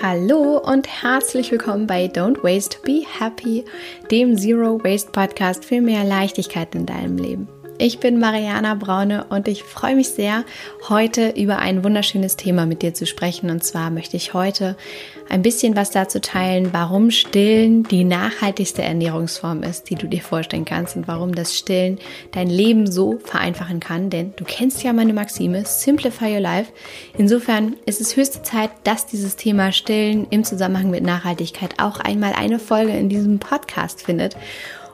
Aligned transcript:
Hallo 0.00 0.58
und 0.58 0.86
herzlich 0.86 1.50
willkommen 1.50 1.88
bei 1.88 2.04
Don't 2.04 2.44
Waste, 2.44 2.78
Be 2.84 3.02
Happy, 3.18 3.64
dem 4.12 4.36
Zero 4.36 4.78
Waste 4.84 5.10
Podcast 5.10 5.64
für 5.64 5.80
mehr 5.80 6.04
Leichtigkeit 6.04 6.72
in 6.76 6.86
deinem 6.86 7.16
Leben. 7.16 7.48
Ich 7.80 8.00
bin 8.00 8.18
Mariana 8.18 8.74
Braune 8.74 9.26
und 9.28 9.46
ich 9.46 9.62
freue 9.62 9.94
mich 9.94 10.08
sehr, 10.08 10.44
heute 10.88 11.28
über 11.36 11.60
ein 11.60 11.84
wunderschönes 11.84 12.34
Thema 12.34 12.66
mit 12.66 12.82
dir 12.82 12.92
zu 12.92 13.06
sprechen. 13.06 13.50
Und 13.50 13.62
zwar 13.62 13.90
möchte 13.90 14.16
ich 14.16 14.34
heute 14.34 14.76
ein 15.28 15.42
bisschen 15.42 15.76
was 15.76 15.92
dazu 15.92 16.20
teilen, 16.20 16.72
warum 16.72 17.12
Stillen 17.12 17.84
die 17.84 18.02
nachhaltigste 18.02 18.82
Ernährungsform 18.82 19.62
ist, 19.62 19.90
die 19.90 19.94
du 19.94 20.08
dir 20.08 20.22
vorstellen 20.22 20.64
kannst 20.64 20.96
und 20.96 21.06
warum 21.06 21.36
das 21.36 21.56
Stillen 21.56 22.00
dein 22.32 22.48
Leben 22.48 22.90
so 22.90 23.20
vereinfachen 23.22 23.78
kann. 23.78 24.10
Denn 24.10 24.32
du 24.34 24.44
kennst 24.44 24.82
ja 24.82 24.92
meine 24.92 25.12
Maxime, 25.12 25.64
Simplify 25.64 26.34
Your 26.34 26.40
Life. 26.40 26.72
Insofern 27.16 27.76
ist 27.86 28.00
es 28.00 28.16
höchste 28.16 28.42
Zeit, 28.42 28.70
dass 28.82 29.06
dieses 29.06 29.36
Thema 29.36 29.70
Stillen 29.70 30.26
im 30.30 30.42
Zusammenhang 30.42 30.90
mit 30.90 31.04
Nachhaltigkeit 31.04 31.74
auch 31.78 32.00
einmal 32.00 32.32
eine 32.32 32.58
Folge 32.58 32.90
in 32.90 33.08
diesem 33.08 33.38
Podcast 33.38 34.02
findet. 34.02 34.34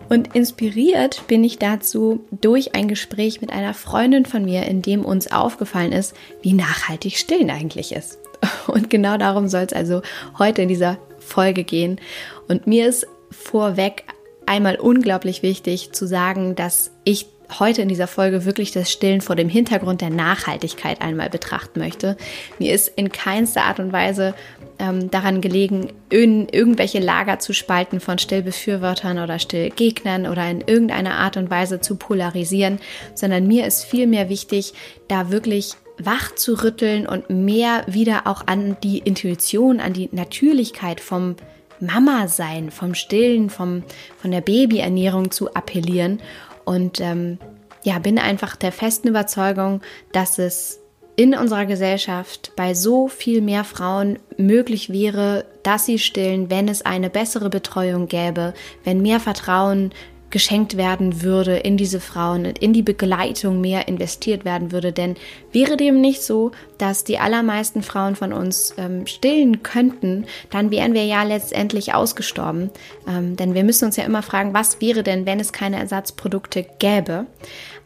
Und 0.09 0.35
inspiriert 0.35 1.27
bin 1.27 1.45
ich 1.45 1.59
dazu 1.59 2.25
durch 2.31 2.75
ein 2.75 2.89
Gespräch 2.89 3.41
mit 3.41 3.53
einer 3.53 3.75
Freundin 3.75 4.27
von 4.27 4.45
mir, 4.45 4.65
in 4.65 4.83
dem 4.83 5.05
uns 5.05 5.31
aufgefallen 5.31 5.93
ist, 5.93 6.15
wie 6.43 6.53
nachhaltig 6.53 7.17
Stillen 7.17 7.51
eigentlich 7.51 7.93
ist. 7.93 8.19
Und 8.67 8.91
genau 8.91 9.17
darum 9.17 9.49
soll 9.49 9.63
es 9.63 9.73
also 9.73 10.03
heute 10.39 10.63
in 10.63 10.69
dieser 10.69 10.99
Folge 11.19 11.65
gehen. 11.65 12.01
Und 12.49 12.67
mir 12.67 12.87
ist 12.89 13.07
vorweg 13.31 14.05
einmal 14.47 14.77
unglaublich 14.77 15.43
wichtig 15.43 15.93
zu 15.93 16.07
sagen, 16.07 16.55
dass 16.55 16.91
ich 17.05 17.27
heute 17.61 17.83
in 17.83 17.89
dieser 17.89 18.07
Folge 18.07 18.45
wirklich 18.45 18.73
das 18.73 18.91
Stillen 18.91 19.21
vor 19.21 19.37
dem 19.37 19.49
Hintergrund 19.49 20.01
der 20.01 20.11
Nachhaltigkeit 20.11 21.01
einmal 21.01 21.31
betrachten 21.31 21.81
möchte. 21.81 22.17
Mir 22.59 22.73
ist 22.73 22.89
in 22.89 23.13
keinster 23.13 23.65
Art 23.65 23.81
und 23.81 23.93
Weise 23.93 24.35
ähm, 24.79 25.11
daran 25.11 25.41
gelegen, 25.41 25.93
in 26.11 26.49
irgendwelche 26.49 27.01
Lager 27.01 27.39
zu 27.39 27.53
spalten 27.53 28.01
von 28.01 28.19
Stillbefürwortern 28.19 29.19
oder 29.19 29.39
Stillgegnern 29.39 30.27
oder 30.27 30.49
in 30.49 30.61
irgendeiner 30.61 31.15
Art 31.15 31.37
und 31.37 31.51
Weise 31.51 31.81
zu 31.81 31.97
polarisieren, 31.97 32.79
sondern 33.15 33.47
mir 33.47 33.67
ist 33.67 33.85
vielmehr 33.85 34.29
wichtig, 34.29 34.75
da 35.09 35.31
wirklich 35.31 35.75
wach 35.99 36.35
zu 36.35 36.63
rütteln 36.63 37.07
und 37.07 37.31
mehr 37.31 37.85
wieder 37.87 38.27
auch 38.27 38.47
an 38.47 38.77
die 38.83 38.99
Intuition, 38.99 39.81
an 39.81 39.93
die 39.93 40.09
Natürlichkeit 40.13 41.01
vom 41.01 41.37
Mama 41.81 42.29
sein, 42.29 42.71
vom 42.71 42.95
Stillen, 42.95 43.51
vom, 43.51 43.83
von 44.17 44.31
der 44.31 44.41
Babyernährung 44.41 45.31
zu 45.31 45.55
appellieren. 45.55 46.21
Und 46.65 47.01
ähm, 47.01 47.39
ja, 47.83 47.99
bin 47.99 48.19
einfach 48.19 48.57
der 48.57 48.73
festen 48.73 49.09
Überzeugung, 49.09 49.83
dass 50.13 50.39
es 50.39 50.81
in 51.17 51.35
unserer 51.35 51.67
Gesellschaft 51.67 52.53
bei 52.57 52.75
so 52.75 53.09
viel 53.09 53.41
mehr 53.41 53.63
Frauen 53.65 54.19
möglich 54.37 54.91
wäre, 54.91 55.45
dass 55.63 55.87
sie 55.87 55.99
stillen, 55.99 56.51
wenn 56.51 56.67
es 56.69 56.83
eine 56.83 57.09
bessere 57.09 57.51
Betreuung 57.51 58.09
gäbe, 58.09 58.53
wenn 58.83 59.01
mehr 59.01 59.21
Vertrauen 59.21 59.93
geschenkt 60.35 60.77
werden 60.77 61.23
würde 61.23 61.59
in 61.59 61.77
diese 61.77 62.01
Frauen 62.01 62.45
und 62.45 62.59
in 62.59 62.73
die 62.73 62.83
Begleitung 62.83 63.61
mehr 63.61 63.87
investiert 63.87 64.45
werden 64.45 64.73
würde. 64.73 64.91
Denn 64.93 65.15
wäre 65.53 65.77
dem 65.77 66.01
nicht 66.01 66.25
so, 66.25 66.51
dass 66.77 67.05
die 67.05 67.21
allermeisten 67.21 67.83
Frauen 67.85 68.17
von 68.17 68.33
uns 68.33 68.75
ähm, 68.77 69.07
stillen 69.07 69.63
könnten, 69.63 70.27
dann 70.51 70.73
wären 70.73 70.93
wir 70.93 71.05
ja 71.05 71.23
letztendlich 71.23 71.95
ausgestorben. 71.95 72.71
Ähm, 73.07 73.37
denn 73.37 73.55
wir 73.55 73.63
müssen 73.63 73.85
uns 73.85 73.97
ja 73.97 74.03
immer 74.03 74.23
fragen, 74.23 74.55
was 74.55 74.81
wäre 74.81 75.05
denn, 75.05 75.25
wenn 75.25 75.39
es 75.39 75.53
keine 75.53 75.79
Ersatzprodukte 75.79 76.67
gäbe. 76.81 77.27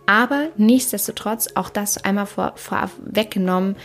Aber 0.06 0.48
nichtsdestotrotz, 0.56 1.48
auch 1.54 1.68
das 1.68 2.02
einmal 2.02 2.24
vor, 2.24 2.54
vorweggenommen, 2.56 3.76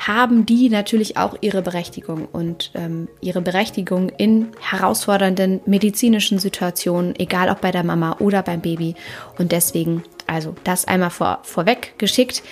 haben 0.00 0.46
die 0.46 0.70
natürlich 0.70 1.16
auch 1.18 1.36
ihre 1.42 1.60
Berechtigung 1.60 2.26
und 2.32 2.70
ähm, 2.74 3.08
ihre 3.20 3.42
Berechtigung 3.42 4.08
in 4.08 4.48
herausfordernden 4.58 5.60
medizinischen 5.66 6.38
Situationen, 6.38 7.14
egal 7.18 7.50
ob 7.50 7.60
bei 7.60 7.70
der 7.70 7.84
Mama 7.84 8.16
oder 8.18 8.42
beim 8.42 8.62
Baby. 8.62 8.94
Und 9.38 9.52
deswegen, 9.52 10.02
also 10.26 10.54
das 10.64 10.86
einmal 10.86 11.10
vor, 11.10 11.40
vorweg 11.42 11.98
geschickt. 11.98 12.42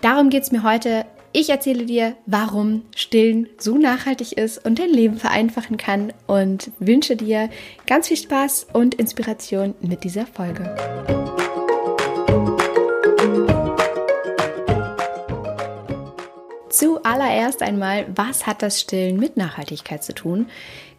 Darum 0.00 0.30
geht 0.30 0.44
es 0.44 0.52
mir 0.52 0.62
heute. 0.62 1.04
Ich 1.32 1.48
erzähle 1.48 1.86
dir, 1.86 2.14
warum 2.26 2.82
Stillen 2.94 3.48
so 3.58 3.78
nachhaltig 3.78 4.32
ist 4.32 4.64
und 4.64 4.78
dein 4.78 4.90
Leben 4.90 5.16
vereinfachen 5.16 5.78
kann 5.78 6.12
und 6.26 6.70
wünsche 6.78 7.16
dir 7.16 7.48
ganz 7.86 8.08
viel 8.08 8.18
Spaß 8.18 8.68
und 8.74 8.94
Inspiration 8.94 9.74
mit 9.80 10.04
dieser 10.04 10.26
Folge. 10.26 11.21
Zuallererst 16.82 17.62
einmal, 17.62 18.06
was 18.12 18.44
hat 18.44 18.60
das 18.60 18.80
Stillen 18.80 19.16
mit 19.16 19.36
Nachhaltigkeit 19.36 20.02
zu 20.02 20.14
tun? 20.14 20.48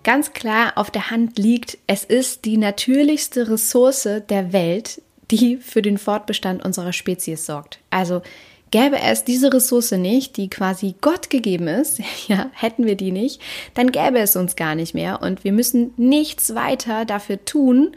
Ganz 0.05 0.31
klar 0.31 0.71
auf 0.77 0.89
der 0.89 1.11
Hand 1.11 1.37
liegt, 1.37 1.77
es 1.87 2.05
ist 2.05 2.45
die 2.45 2.55
natürlichste 2.55 3.49
Ressource 3.49 4.07
der 4.29 4.53
Welt, 4.53 5.01
die 5.29 5.57
für 5.57 5.81
den 5.81 5.97
Fortbestand 5.97 6.63
unserer 6.63 6.93
Spezies 6.93 7.45
sorgt. 7.45 7.79
Also 7.89 8.21
gäbe 8.71 8.97
es 8.97 9.25
diese 9.25 9.51
Ressource 9.51 9.91
nicht, 9.91 10.37
die 10.37 10.49
quasi 10.49 10.95
Gott 11.01 11.29
gegeben 11.29 11.67
ist, 11.67 11.99
ja, 12.29 12.49
hätten 12.53 12.85
wir 12.85 12.95
die 12.95 13.11
nicht, 13.11 13.41
dann 13.73 13.91
gäbe 13.91 14.19
es 14.19 14.37
uns 14.37 14.55
gar 14.55 14.75
nicht 14.75 14.93
mehr 14.93 15.21
und 15.21 15.43
wir 15.43 15.51
müssen 15.51 15.93
nichts 15.97 16.55
weiter 16.55 17.03
dafür 17.03 17.43
tun, 17.43 17.93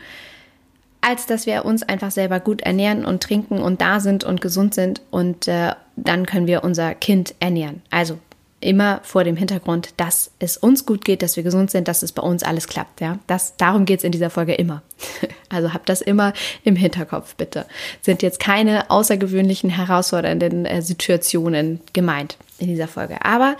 als 1.06 1.26
dass 1.26 1.46
wir 1.46 1.64
uns 1.64 1.84
einfach 1.84 2.10
selber 2.10 2.40
gut 2.40 2.62
ernähren 2.62 3.04
und 3.04 3.22
trinken 3.22 3.60
und 3.60 3.80
da 3.80 4.00
sind 4.00 4.24
und 4.24 4.40
gesund 4.40 4.74
sind 4.74 5.02
und 5.12 5.46
äh, 5.46 5.72
dann 5.94 6.26
können 6.26 6.48
wir 6.48 6.64
unser 6.64 6.96
Kind 6.96 7.36
ernähren. 7.38 7.80
Also 7.90 8.18
immer 8.60 9.00
vor 9.04 9.22
dem 9.22 9.36
Hintergrund, 9.36 9.90
dass 9.98 10.32
es 10.40 10.56
uns 10.56 10.84
gut 10.84 11.04
geht, 11.04 11.22
dass 11.22 11.36
wir 11.36 11.44
gesund 11.44 11.70
sind, 11.70 11.86
dass 11.86 12.02
es 12.02 12.10
bei 12.10 12.22
uns 12.22 12.42
alles 12.42 12.66
klappt. 12.66 13.00
Ja, 13.00 13.20
das, 13.28 13.56
darum 13.56 13.84
geht 13.84 14.00
es 14.00 14.04
in 14.04 14.10
dieser 14.10 14.30
Folge 14.30 14.54
immer. 14.54 14.82
Also 15.48 15.72
habt 15.72 15.88
das 15.88 16.00
immer 16.00 16.32
im 16.64 16.74
Hinterkopf, 16.74 17.36
bitte. 17.36 17.66
Sind 18.02 18.20
jetzt 18.20 18.40
keine 18.40 18.90
außergewöhnlichen, 18.90 19.70
herausfordernden 19.70 20.66
äh, 20.66 20.82
Situationen 20.82 21.80
gemeint 21.92 22.36
in 22.58 22.66
dieser 22.66 22.88
Folge. 22.88 23.24
Aber 23.24 23.56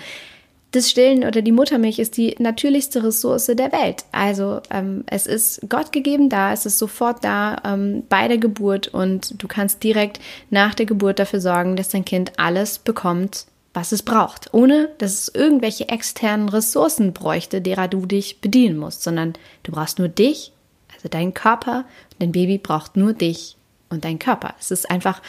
das 0.77 0.91
Stillen 0.91 1.25
oder 1.25 1.43
die 1.43 1.53
Muttermilch 1.53 1.99
ist 1.99 2.17
die 2.17 2.37
natürlichste 2.39 3.03
Ressource 3.03 3.47
der 3.47 3.73
Welt. 3.73 4.05
Also 4.13 4.61
ähm, 4.71 5.05
es 5.07 5.27
ist 5.27 5.63
Gott 5.69 5.91
gegeben 5.91 6.29
da, 6.29 6.53
es 6.53 6.67
ist 6.67 6.79
sofort 6.79 7.25
da 7.25 7.57
ähm, 7.65 8.05
bei 8.09 8.29
der 8.29 8.39
Geburt 8.39 8.89
und 8.89 9.43
du 9.43 9.49
kannst 9.49 9.83
direkt 9.83 10.21
nach 10.51 10.75
der 10.75 10.87
Geburt 10.87 11.19
dafür 11.19 11.41
sorgen, 11.41 11.77
dass 11.77 11.89
dein 11.89 12.05
Kind 12.05 12.33
alles 12.37 12.79
bekommt, 12.79 13.47
was 13.73 13.93
es 13.93 14.03
braucht, 14.03 14.53
ohne 14.53 14.91
dass 14.99 15.15
es 15.15 15.35
irgendwelche 15.35 15.89
externen 15.89 16.49
Ressourcen 16.49 17.13
bräuchte, 17.13 17.61
derer 17.61 17.89
du 17.89 18.05
dich 18.07 18.41
bedienen 18.41 18.77
musst, 18.77 19.03
sondern 19.03 19.33
du 19.63 19.73
brauchst 19.73 19.99
nur 19.99 20.09
dich, 20.09 20.53
also 20.95 21.09
deinen 21.09 21.35
Körper, 21.35 21.85
dein 22.19 22.33
Baby 22.33 22.59
braucht 22.59 22.97
nur 22.97 23.15
dich 23.15 23.57
und 23.89 24.05
deinen 24.05 24.19
Körper. 24.19 24.55
Es 24.61 24.71
ist 24.71 24.91
einfach 24.91 25.23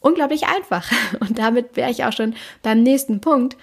unglaublich 0.00 0.46
einfach 0.46 0.90
und 1.20 1.38
damit 1.38 1.76
wäre 1.76 1.90
ich 1.90 2.04
auch 2.04 2.12
schon 2.12 2.34
beim 2.62 2.82
nächsten 2.82 3.20
Punkt. 3.20 3.56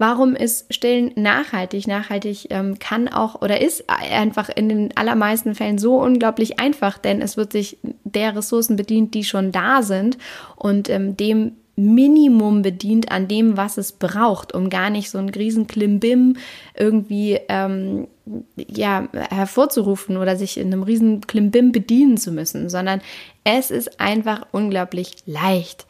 Warum 0.00 0.34
ist 0.34 0.72
Stillen 0.72 1.10
nachhaltig? 1.14 1.86
Nachhaltig 1.86 2.46
ähm, 2.48 2.78
kann 2.78 3.06
auch 3.06 3.42
oder 3.42 3.60
ist 3.60 3.84
einfach 3.90 4.48
in 4.48 4.70
den 4.70 4.96
allermeisten 4.96 5.54
Fällen 5.54 5.76
so 5.76 6.00
unglaublich 6.00 6.58
einfach, 6.58 6.96
denn 6.96 7.20
es 7.20 7.36
wird 7.36 7.52
sich 7.52 7.76
der 8.04 8.34
Ressourcen 8.34 8.76
bedient, 8.76 9.12
die 9.12 9.24
schon 9.24 9.52
da 9.52 9.82
sind 9.82 10.16
und 10.56 10.88
ähm, 10.88 11.18
dem 11.18 11.52
Minimum 11.76 12.62
bedient 12.62 13.10
an 13.12 13.28
dem, 13.28 13.58
was 13.58 13.76
es 13.76 13.92
braucht, 13.92 14.54
um 14.54 14.70
gar 14.70 14.88
nicht 14.88 15.10
so 15.10 15.18
ein 15.18 15.28
riesen 15.28 15.66
Klimbim 15.66 16.38
irgendwie 16.74 17.38
ähm, 17.50 18.08
ja, 18.56 19.06
hervorzurufen 19.12 20.16
oder 20.16 20.34
sich 20.36 20.56
in 20.56 20.68
einem 20.68 20.82
riesen 20.82 21.26
Klimbim 21.26 21.72
bedienen 21.72 22.16
zu 22.16 22.32
müssen, 22.32 22.70
sondern 22.70 23.02
es 23.44 23.70
ist 23.70 24.00
einfach 24.00 24.46
unglaublich 24.50 25.16
leicht. 25.26 25.86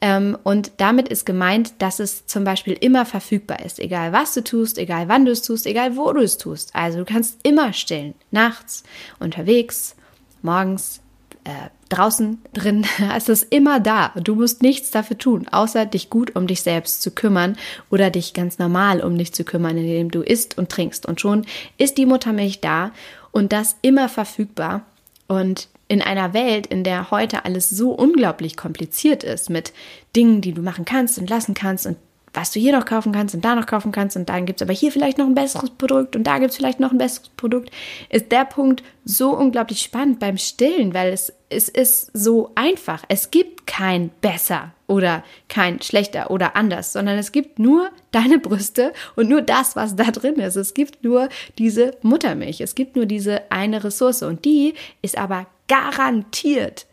Ähm, 0.00 0.38
und 0.44 0.72
damit 0.78 1.08
ist 1.08 1.26
gemeint, 1.26 1.74
dass 1.78 2.00
es 2.00 2.26
zum 2.26 2.44
Beispiel 2.44 2.72
immer 2.72 3.04
verfügbar 3.04 3.64
ist, 3.64 3.78
egal 3.78 4.12
was 4.12 4.32
du 4.32 4.42
tust, 4.42 4.78
egal 4.78 5.08
wann 5.08 5.26
du 5.26 5.32
es 5.32 5.42
tust, 5.42 5.66
egal 5.66 5.96
wo 5.96 6.12
du 6.12 6.22
es 6.22 6.38
tust. 6.38 6.74
Also 6.74 6.98
du 6.98 7.04
kannst 7.04 7.38
immer 7.42 7.72
stillen, 7.72 8.14
nachts, 8.30 8.82
unterwegs, 9.18 9.96
morgens, 10.42 11.00
äh, 11.44 11.68
draußen, 11.90 12.38
drin. 12.52 12.86
Es 13.14 13.28
ist 13.28 13.52
immer 13.52 13.80
da. 13.80 14.12
Du 14.16 14.36
musst 14.36 14.62
nichts 14.62 14.90
dafür 14.90 15.18
tun, 15.18 15.48
außer 15.48 15.84
dich 15.84 16.08
gut 16.08 16.34
um 16.34 16.46
dich 16.46 16.62
selbst 16.62 17.02
zu 17.02 17.10
kümmern 17.10 17.56
oder 17.90 18.10
dich 18.10 18.32
ganz 18.32 18.58
normal 18.58 19.02
um 19.02 19.18
dich 19.18 19.34
zu 19.34 19.44
kümmern, 19.44 19.76
indem 19.76 20.10
du 20.10 20.22
isst 20.22 20.56
und 20.56 20.70
trinkst. 20.70 21.04
Und 21.04 21.20
schon 21.20 21.44
ist 21.76 21.98
die 21.98 22.06
Muttermilch 22.06 22.60
da 22.60 22.92
und 23.32 23.52
das 23.52 23.76
immer 23.82 24.08
verfügbar. 24.08 24.86
Und 25.28 25.68
in 25.90 26.02
einer 26.02 26.32
Welt, 26.32 26.68
in 26.68 26.84
der 26.84 27.10
heute 27.10 27.44
alles 27.44 27.68
so 27.68 27.90
unglaublich 27.90 28.56
kompliziert 28.56 29.24
ist 29.24 29.50
mit 29.50 29.72
Dingen, 30.14 30.40
die 30.40 30.52
du 30.52 30.62
machen 30.62 30.84
kannst 30.84 31.18
und 31.18 31.28
lassen 31.28 31.52
kannst 31.52 31.84
und 31.84 31.96
was 32.32 32.52
du 32.52 32.60
hier 32.60 32.78
noch 32.78 32.84
kaufen 32.84 33.10
kannst 33.10 33.34
und 33.34 33.44
da 33.44 33.56
noch 33.56 33.66
kaufen 33.66 33.90
kannst 33.90 34.16
und 34.16 34.28
dann 34.28 34.46
gibt 34.46 34.60
es 34.60 34.64
aber 34.64 34.72
hier 34.72 34.92
vielleicht 34.92 35.18
noch 35.18 35.26
ein 35.26 35.34
besseres 35.34 35.70
Produkt 35.70 36.14
und 36.14 36.22
da 36.22 36.38
gibt 36.38 36.52
es 36.52 36.56
vielleicht 36.56 36.78
noch 36.78 36.92
ein 36.92 36.98
besseres 36.98 37.30
Produkt, 37.30 37.72
ist 38.08 38.30
der 38.30 38.44
Punkt 38.44 38.84
so 39.04 39.36
unglaublich 39.36 39.82
spannend 39.82 40.20
beim 40.20 40.38
Stillen, 40.38 40.94
weil 40.94 41.12
es 41.12 41.32
es 41.50 41.68
ist 41.68 42.10
so 42.14 42.52
einfach. 42.54 43.02
Es 43.08 43.32
gibt 43.32 43.66
kein 43.66 44.10
besser 44.20 44.72
oder 44.86 45.24
kein 45.48 45.82
schlechter 45.82 46.30
oder 46.30 46.54
anders, 46.56 46.92
sondern 46.92 47.18
es 47.18 47.32
gibt 47.32 47.58
nur 47.58 47.90
deine 48.12 48.38
Brüste 48.38 48.92
und 49.16 49.28
nur 49.28 49.42
das, 49.42 49.76
was 49.76 49.96
da 49.96 50.04
drin 50.04 50.36
ist. 50.36 50.56
Es 50.56 50.74
gibt 50.74 51.02
nur 51.02 51.28
diese 51.58 51.96
Muttermilch. 52.02 52.60
Es 52.60 52.76
gibt 52.76 52.94
nur 52.96 53.06
diese 53.06 53.50
eine 53.50 53.82
Ressource 53.82 54.22
und 54.22 54.44
die 54.44 54.74
ist 55.02 55.18
aber 55.18 55.46
garantiert 55.70 56.86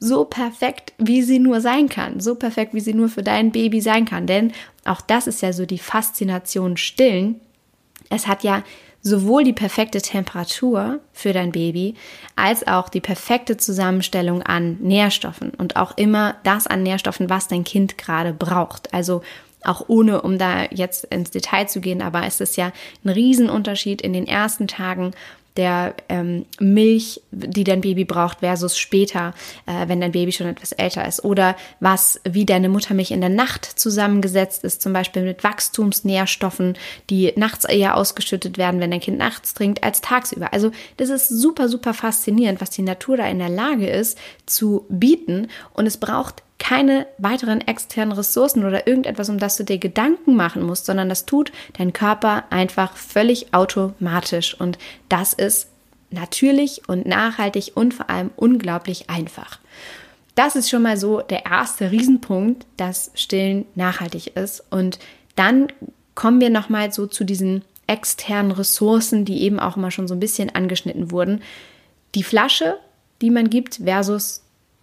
so 0.00 0.24
perfekt, 0.24 0.94
wie 0.98 1.22
sie 1.22 1.38
nur 1.38 1.60
sein 1.60 1.88
kann. 1.88 2.18
So 2.18 2.34
perfekt, 2.34 2.74
wie 2.74 2.80
sie 2.80 2.94
nur 2.94 3.08
für 3.08 3.22
dein 3.22 3.52
Baby 3.52 3.80
sein 3.80 4.04
kann. 4.04 4.26
Denn 4.26 4.52
auch 4.84 5.00
das 5.00 5.28
ist 5.28 5.42
ja 5.42 5.52
so 5.52 5.64
die 5.64 5.78
Faszination 5.78 6.76
stillen. 6.76 7.40
Es 8.10 8.26
hat 8.26 8.42
ja 8.42 8.64
sowohl 9.02 9.44
die 9.44 9.52
perfekte 9.52 10.00
Temperatur 10.00 11.00
für 11.12 11.32
dein 11.32 11.52
Baby 11.52 11.94
als 12.34 12.66
auch 12.66 12.88
die 12.88 13.00
perfekte 13.00 13.56
Zusammenstellung 13.56 14.42
an 14.42 14.78
Nährstoffen 14.80 15.50
und 15.50 15.76
auch 15.76 15.96
immer 15.96 16.36
das 16.42 16.66
an 16.66 16.82
Nährstoffen, 16.82 17.28
was 17.28 17.48
dein 17.48 17.64
Kind 17.64 17.98
gerade 17.98 18.32
braucht. 18.32 18.92
Also 18.94 19.22
auch 19.64 19.84
ohne, 19.88 20.22
um 20.22 20.38
da 20.38 20.64
jetzt 20.70 21.04
ins 21.04 21.30
Detail 21.30 21.68
zu 21.68 21.80
gehen, 21.80 22.02
aber 22.02 22.24
es 22.26 22.40
ist 22.40 22.56
ja 22.56 22.72
ein 23.04 23.10
Riesenunterschied 23.10 24.02
in 24.02 24.12
den 24.12 24.26
ersten 24.26 24.66
Tagen 24.66 25.12
der 25.56 25.94
ähm, 26.08 26.46
Milch, 26.58 27.20
die 27.30 27.64
dein 27.64 27.80
Baby 27.80 28.04
braucht, 28.04 28.40
versus 28.40 28.78
später, 28.78 29.34
äh, 29.66 29.88
wenn 29.88 30.00
dein 30.00 30.12
Baby 30.12 30.32
schon 30.32 30.46
etwas 30.46 30.72
älter 30.72 31.06
ist. 31.06 31.24
Oder 31.24 31.56
was, 31.80 32.20
wie 32.24 32.46
deine 32.46 32.68
Muttermilch 32.68 33.10
in 33.10 33.20
der 33.20 33.30
Nacht 33.30 33.64
zusammengesetzt 33.64 34.64
ist, 34.64 34.82
zum 34.82 34.92
Beispiel 34.92 35.22
mit 35.22 35.44
Wachstumsnährstoffen, 35.44 36.78
die 37.10 37.32
nachts 37.36 37.64
eher 37.64 37.96
ausgeschüttet 37.96 38.56
werden, 38.56 38.80
wenn 38.80 38.90
dein 38.90 39.00
Kind 39.00 39.18
nachts 39.18 39.54
trinkt, 39.54 39.82
als 39.82 40.00
tagsüber. 40.00 40.52
Also 40.52 40.70
das 40.96 41.10
ist 41.10 41.28
super, 41.28 41.68
super 41.68 41.94
faszinierend, 41.94 42.60
was 42.60 42.70
die 42.70 42.82
Natur 42.82 43.16
da 43.18 43.26
in 43.26 43.38
der 43.38 43.50
Lage 43.50 43.88
ist 43.88 44.18
zu 44.46 44.86
bieten. 44.88 45.48
Und 45.74 45.86
es 45.86 45.98
braucht 45.98 46.42
keine 46.62 47.08
weiteren 47.18 47.60
externen 47.60 48.12
Ressourcen 48.12 48.64
oder 48.64 48.86
irgendetwas, 48.86 49.28
um 49.28 49.38
das 49.38 49.56
du 49.56 49.64
dir 49.64 49.78
Gedanken 49.78 50.36
machen 50.36 50.62
musst, 50.62 50.86
sondern 50.86 51.08
das 51.08 51.26
tut 51.26 51.50
dein 51.76 51.92
Körper 51.92 52.44
einfach 52.50 52.96
völlig 52.96 53.52
automatisch. 53.52 54.54
Und 54.60 54.78
das 55.08 55.32
ist 55.32 55.66
natürlich 56.10 56.88
und 56.88 57.04
nachhaltig 57.04 57.72
und 57.74 57.94
vor 57.94 58.08
allem 58.08 58.30
unglaublich 58.36 59.10
einfach. 59.10 59.58
Das 60.36 60.54
ist 60.54 60.70
schon 60.70 60.82
mal 60.82 60.96
so 60.96 61.20
der 61.20 61.46
erste 61.46 61.90
Riesenpunkt, 61.90 62.64
dass 62.76 63.10
Stillen 63.16 63.66
nachhaltig 63.74 64.36
ist. 64.36 64.62
Und 64.70 65.00
dann 65.34 65.66
kommen 66.14 66.40
wir 66.40 66.48
nochmal 66.48 66.92
so 66.92 67.08
zu 67.08 67.24
diesen 67.24 67.64
externen 67.88 68.52
Ressourcen, 68.52 69.24
die 69.24 69.42
eben 69.42 69.58
auch 69.58 69.76
immer 69.76 69.90
schon 69.90 70.06
so 70.06 70.14
ein 70.14 70.20
bisschen 70.20 70.54
angeschnitten 70.54 71.10
wurden. 71.10 71.42
Die 72.14 72.22
Flasche, 72.22 72.78
die 73.20 73.30
man 73.30 73.50
gibt, 73.50 73.80
versus 73.82 74.42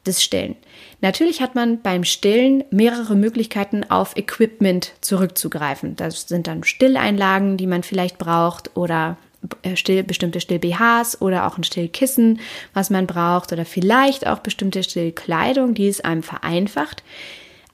das 0.10 0.24
Stillen. 0.24 0.56
Natürlich 1.02 1.42
hat 1.42 1.56
man 1.56 1.82
beim 1.82 2.04
Stillen 2.04 2.64
mehrere 2.72 3.16
Möglichkeiten 3.16 3.90
auf 3.90 4.18
Equipment 4.18 4.94
zurückzugreifen. 5.02 5.96
Das 5.96 6.28
sind 6.28 6.48
dann 6.48 6.64
Stilleinlagen, 6.64 7.58
die 7.58 7.68
man 7.68 7.84
vielleicht 7.84 8.18
braucht 8.18 8.76
oder 8.76 9.18
äh, 9.62 9.76
still, 9.78 10.04
bestimmte 10.04 10.42
Still-BHs 10.42 11.22
oder 11.22 11.48
auch 11.48 11.58
ein 11.58 11.64
Stillkissen, 11.64 12.40
was 12.74 12.90
man 12.90 13.08
braucht 13.08 13.54
oder 13.54 13.64
vielleicht 13.64 14.28
auch 14.28 14.40
bestimmte 14.40 14.84
Stillkleidung, 14.84 15.74
die 15.74 15.88
es 15.88 16.02
einem 16.02 16.24
vereinfacht. 16.24 17.04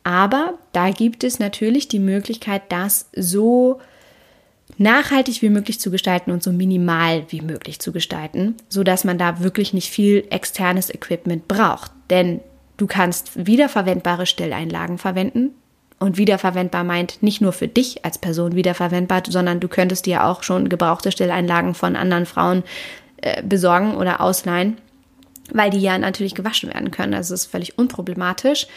Aber 0.03 0.53
da 0.71 0.91
gibt 0.91 1.23
es 1.23 1.39
natürlich 1.39 1.87
die 1.87 1.99
Möglichkeit, 1.99 2.61
das 2.69 3.09
so 3.15 3.79
nachhaltig 4.77 5.41
wie 5.41 5.49
möglich 5.49 5.79
zu 5.79 5.91
gestalten 5.91 6.31
und 6.31 6.43
so 6.43 6.51
minimal 6.51 7.23
wie 7.29 7.41
möglich 7.41 7.79
zu 7.79 7.91
gestalten, 7.91 8.55
so 8.67 8.83
dass 8.83 9.03
man 9.03 9.17
da 9.17 9.39
wirklich 9.39 9.73
nicht 9.73 9.89
viel 9.89 10.25
externes 10.29 10.93
Equipment 10.93 11.47
braucht. 11.47 11.91
Denn 12.09 12.41
du 12.77 12.87
kannst 12.87 13.45
wiederverwendbare 13.45 14.25
Stilleinlagen 14.25 14.97
verwenden. 14.97 15.51
Und 15.97 16.17
wiederverwendbar 16.17 16.83
meint 16.83 17.23
nicht 17.23 17.39
nur 17.39 17.53
für 17.53 17.69
dich 17.69 18.03
als 18.03 18.17
Person 18.17 18.53
wiederverwendbar, 18.53 19.23
sondern 19.29 19.61
du 19.61 19.69
könntest 19.69 20.05
dir 20.05 20.25
auch 20.25 20.43
schon 20.43 20.67
gebrauchte 20.67 21.09
Stilleinlagen 21.09 21.73
von 21.73 21.95
anderen 21.95 22.25
Frauen 22.25 22.63
äh, 23.21 23.41
besorgen 23.41 23.95
oder 23.95 24.19
ausleihen, 24.19 24.77
weil 25.53 25.69
die 25.69 25.79
ja 25.79 25.97
natürlich 25.97 26.35
gewaschen 26.35 26.73
werden 26.73 26.91
können. 26.91 27.13
Also 27.13 27.33
es 27.33 27.45
ist 27.45 27.51
völlig 27.51 27.77
unproblematisch. 27.77 28.67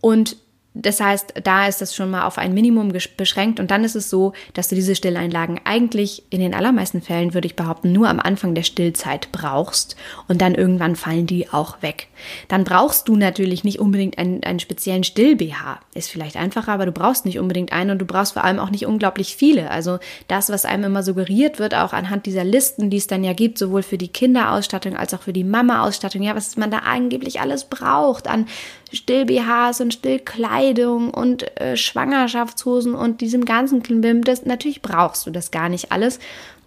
Und 0.00 0.36
das 0.78 1.00
heißt, 1.00 1.34
da 1.42 1.66
ist 1.66 1.80
das 1.80 1.94
schon 1.94 2.10
mal 2.10 2.24
auf 2.24 2.36
ein 2.36 2.52
Minimum 2.52 2.92
beschränkt 3.16 3.60
und 3.60 3.70
dann 3.70 3.82
ist 3.82 3.96
es 3.96 4.10
so, 4.10 4.34
dass 4.52 4.68
du 4.68 4.74
diese 4.74 4.94
Stilleinlagen 4.94 5.60
eigentlich 5.64 6.24
in 6.28 6.40
den 6.40 6.54
allermeisten 6.54 7.00
Fällen, 7.00 7.32
würde 7.32 7.46
ich 7.46 7.56
behaupten, 7.56 7.92
nur 7.92 8.08
am 8.08 8.20
Anfang 8.20 8.54
der 8.54 8.62
Stillzeit 8.62 9.32
brauchst 9.32 9.96
und 10.28 10.42
dann 10.42 10.54
irgendwann 10.54 10.94
fallen 10.94 11.26
die 11.26 11.48
auch 11.50 11.80
weg. 11.80 12.08
Dann 12.48 12.64
brauchst 12.64 13.08
du 13.08 13.16
natürlich 13.16 13.64
nicht 13.64 13.78
unbedingt 13.78 14.18
einen, 14.18 14.42
einen 14.44 14.60
speziellen 14.60 15.02
Still-BH. 15.02 15.80
Ist 15.94 16.10
vielleicht 16.10 16.36
einfacher, 16.36 16.72
aber 16.72 16.84
du 16.84 16.92
brauchst 16.92 17.24
nicht 17.24 17.38
unbedingt 17.38 17.72
einen 17.72 17.92
und 17.92 17.98
du 17.98 18.04
brauchst 18.04 18.34
vor 18.34 18.44
allem 18.44 18.58
auch 18.58 18.70
nicht 18.70 18.86
unglaublich 18.86 19.34
viele. 19.34 19.70
Also 19.70 19.98
das, 20.28 20.50
was 20.50 20.66
einem 20.66 20.84
immer 20.84 21.02
suggeriert 21.02 21.58
wird, 21.58 21.74
auch 21.74 21.94
anhand 21.94 22.26
dieser 22.26 22.44
Listen, 22.44 22.90
die 22.90 22.98
es 22.98 23.06
dann 23.06 23.24
ja 23.24 23.32
gibt, 23.32 23.56
sowohl 23.56 23.82
für 23.82 23.98
die 23.98 24.08
Kinderausstattung 24.08 24.94
als 24.94 25.14
auch 25.14 25.22
für 25.22 25.32
die 25.32 25.44
Mama-Ausstattung, 25.44 26.22
ja, 26.22 26.36
was 26.36 26.56
man 26.56 26.70
da 26.70 26.78
angeblich 26.78 27.40
alles 27.40 27.64
braucht 27.64 28.28
an 28.28 28.46
Still-BHs 28.92 29.80
und 29.80 29.94
Stillkleidung 29.94 30.65
und 30.74 31.60
äh, 31.60 31.76
Schwangerschaftshosen 31.76 32.94
und 32.94 33.20
diesem 33.20 33.44
ganzen 33.44 33.82
Klimbim, 33.82 34.22
das 34.22 34.44
natürlich 34.44 34.82
brauchst 34.82 35.26
du 35.26 35.30
das 35.30 35.50
gar 35.50 35.68
nicht 35.68 35.92
alles. 35.92 36.18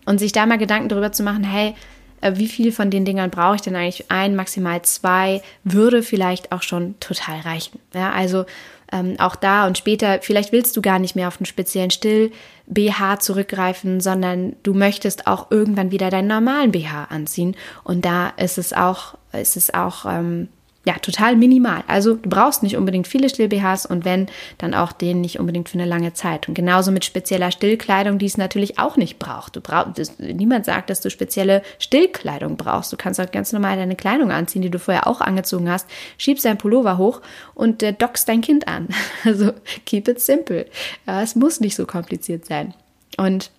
Und 0.06 0.20
sich 0.20 0.32
da 0.32 0.46
mal 0.46 0.58
Gedanken 0.58 0.90
darüber 0.90 1.12
zu 1.12 1.24
machen, 1.24 1.44
hey, 1.44 1.76
äh, 2.22 2.34
wie 2.36 2.48
viel 2.48 2.72
von 2.72 2.90
den 2.90 3.06
Dingern 3.06 3.30
brauche 3.30 3.56
ich 3.56 3.62
denn 3.62 3.76
eigentlich? 3.76 4.10
Ein, 4.10 4.36
maximal 4.36 4.82
zwei, 4.82 5.42
würde 5.64 6.04
vielleicht 6.04 6.52
auch 6.52 6.64
schon 6.64 7.00
total 7.00 7.40
reichen. 7.42 7.80
Ja, 7.94 8.12
also 8.12 8.46
ähm, 8.92 9.16
auch 9.20 9.36
da 9.36 9.68
und 9.68 9.78
später, 9.78 10.20
vielleicht 10.22 10.52
willst 10.52 10.76
du 10.76 10.82
gar 10.82 11.00
nicht 11.00 11.16
mehr 11.16 11.28
auf 11.28 11.38
einen 11.38 11.46
speziellen 11.46 11.92
Still-BH 11.92 13.20
zurückgreifen, 13.20 14.02
sondern 14.02 14.56
du 14.64 14.74
möchtest 14.74 15.28
auch 15.28 15.52
irgendwann 15.52 15.92
wieder 15.92 16.10
deinen 16.10 16.28
normalen 16.28 16.72
BH 16.72 17.06
anziehen. 17.06 17.56
Und 17.84 18.06
da 18.06 18.30
ist 18.30 18.58
es 18.58 18.74
auch, 18.74 19.16
ist 19.32 19.58
es 19.58 19.74
auch 19.74 20.06
ähm, 20.06 20.50
ja, 20.86 20.94
total 20.94 21.36
minimal. 21.36 21.84
Also 21.88 22.16
du 22.16 22.30
brauchst 22.30 22.64
nicht 22.64 22.78
unbedingt 22.78 23.06
viele 23.06 23.28
Still-BHs 23.28 23.86
und 23.86 24.06
wenn, 24.06 24.28
dann 24.58 24.74
auch 24.74 24.94
den 24.94 25.20
nicht 25.20 25.38
unbedingt 25.38 25.68
für 25.68 25.78
eine 25.78 25.86
lange 25.86 26.14
Zeit. 26.14 26.48
Und 26.48 26.54
genauso 26.54 26.92
mit 26.92 27.04
spezieller 27.04 27.52
Stillkleidung, 27.52 28.18
die 28.18 28.26
es 28.26 28.38
natürlich 28.38 28.80
auch 28.80 28.96
nicht 28.96 29.20
braucht. 29.20 29.58
Du 29.58 29.62
brauchst, 29.62 30.20
niemand 30.20 30.66
sagt, 30.66 30.90
dass 30.90 31.02
du 31.02 31.10
spezielle 31.10 31.64
Stillkleidung 31.80 32.56
brauchst. 32.56 32.94
Du 32.94 32.98
kannst 32.98 33.20
auch 33.20 33.30
ganz 33.30 33.52
normal 33.52 33.76
deine 33.76 33.98
Kleidung 33.98 34.32
anziehen, 34.32 34.62
die 34.62 34.70
du 34.70 34.80
vorher 34.80 35.06
auch 35.06 35.20
angezogen 35.20 35.70
hast, 35.70 35.86
schiebst 36.18 36.46
dein 36.46 36.58
Pullover 36.58 36.98
hoch 36.98 37.22
und 37.56 37.84
äh, 37.84 37.94
dockst 37.94 38.30
dein 38.30 38.42
Kind 38.42 38.68
an. 38.68 38.88
Also 39.26 39.52
keep 39.86 40.08
it 40.08 40.20
simple. 40.22 40.66
Ja, 41.06 41.22
es 41.22 41.36
muss 41.36 41.60
nicht 41.60 41.76
so 41.76 41.86
kompliziert 41.86 42.46
sein. 42.46 42.74
Und 43.18 43.52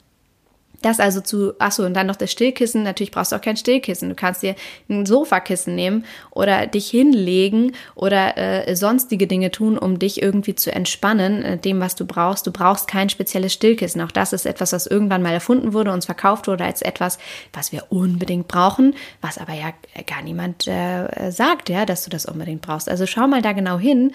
das 0.83 1.01
also 1.01 1.21
zu, 1.21 1.55
achso, 1.59 1.85
und 1.85 1.95
dann 1.95 2.07
noch 2.07 2.17
das 2.17 2.33
Stillkissen. 2.33 2.83
Natürlich 2.83 3.11
brauchst 3.11 3.33
du 3.33 3.37
auch 3.37 3.41
kein 3.41 3.57
Stillkissen. 3.57 4.09
Du 4.09 4.15
kannst 4.15 4.43
dir 4.43 4.55
ein 4.89 5.05
Sofakissen 5.05 5.75
nehmen 5.75 6.05
oder 6.31 6.67
dich 6.67 6.89
hinlegen 6.89 7.73
oder 7.95 8.37
äh, 8.39 8.75
sonstige 8.75 9.27
Dinge 9.27 9.51
tun, 9.51 9.77
um 9.77 9.99
dich 9.99 10.23
irgendwie 10.23 10.55
zu 10.55 10.73
entspannen, 10.73 11.43
äh, 11.43 11.59
dem, 11.59 11.81
was 11.81 11.97
du 11.97 12.07
brauchst. 12.07 12.47
Du 12.47 12.51
brauchst 12.51 12.89
kein 12.89 13.11
spezielles 13.11 13.53
Stillkissen. 13.53 14.01
Auch 14.01 14.11
das 14.11 14.33
ist 14.33 14.47
etwas, 14.47 14.73
was 14.73 14.87
irgendwann 14.87 15.23
mal 15.23 15.33
erfunden 15.33 15.73
wurde, 15.73 15.93
uns 15.93 16.07
verkauft 16.07 16.47
wurde 16.47 16.65
als 16.65 16.83
etwas, 16.83 17.19
was 17.53 17.73
wir 17.73 17.85
unbedingt 17.91 18.49
brauchen, 18.49 18.95
was 19.21 19.39
aber 19.39 19.53
ja 19.53 19.73
gar 20.07 20.23
niemand 20.23 20.67
äh, 20.67 21.31
sagt, 21.31 21.69
ja, 21.69 21.85
dass 21.85 22.05
du 22.05 22.11
das 22.11 22.27
unbedingt 22.27 22.63
brauchst. 22.63 22.89
Also 22.89 23.07
schau 23.07 23.27
mal 23.27 23.43
da 23.43 23.53
genau 23.53 23.79
hin, 23.79 24.13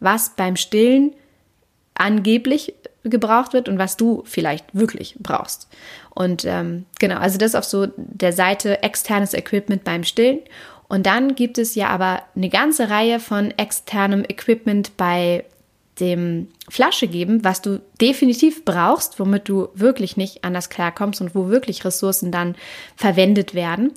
was 0.00 0.32
beim 0.36 0.56
Stillen 0.56 1.14
angeblich 1.94 2.74
gebraucht 3.04 3.52
wird 3.52 3.68
und 3.68 3.78
was 3.78 3.96
du 3.96 4.22
vielleicht 4.26 4.66
wirklich 4.74 5.16
brauchst. 5.18 5.68
Und 6.10 6.44
ähm, 6.44 6.86
genau, 6.98 7.16
also 7.16 7.38
das 7.38 7.54
auf 7.54 7.64
so 7.64 7.86
der 7.96 8.32
Seite 8.32 8.82
externes 8.82 9.34
Equipment 9.34 9.84
beim 9.84 10.04
Stillen. 10.04 10.40
Und 10.88 11.06
dann 11.06 11.34
gibt 11.34 11.58
es 11.58 11.74
ja 11.74 11.88
aber 11.88 12.22
eine 12.36 12.50
ganze 12.50 12.90
Reihe 12.90 13.18
von 13.18 13.50
externem 13.52 14.24
Equipment 14.24 14.96
bei 14.96 15.44
dem 16.00 16.48
Flasche 16.68 17.06
geben, 17.06 17.44
was 17.44 17.62
du 17.62 17.80
definitiv 18.00 18.64
brauchst, 18.64 19.20
womit 19.20 19.48
du 19.48 19.68
wirklich 19.74 20.16
nicht 20.16 20.44
anders 20.44 20.70
klarkommst 20.70 21.20
und 21.20 21.34
wo 21.34 21.48
wirklich 21.48 21.84
Ressourcen 21.84 22.32
dann 22.32 22.56
verwendet 22.96 23.54
werden. 23.54 23.92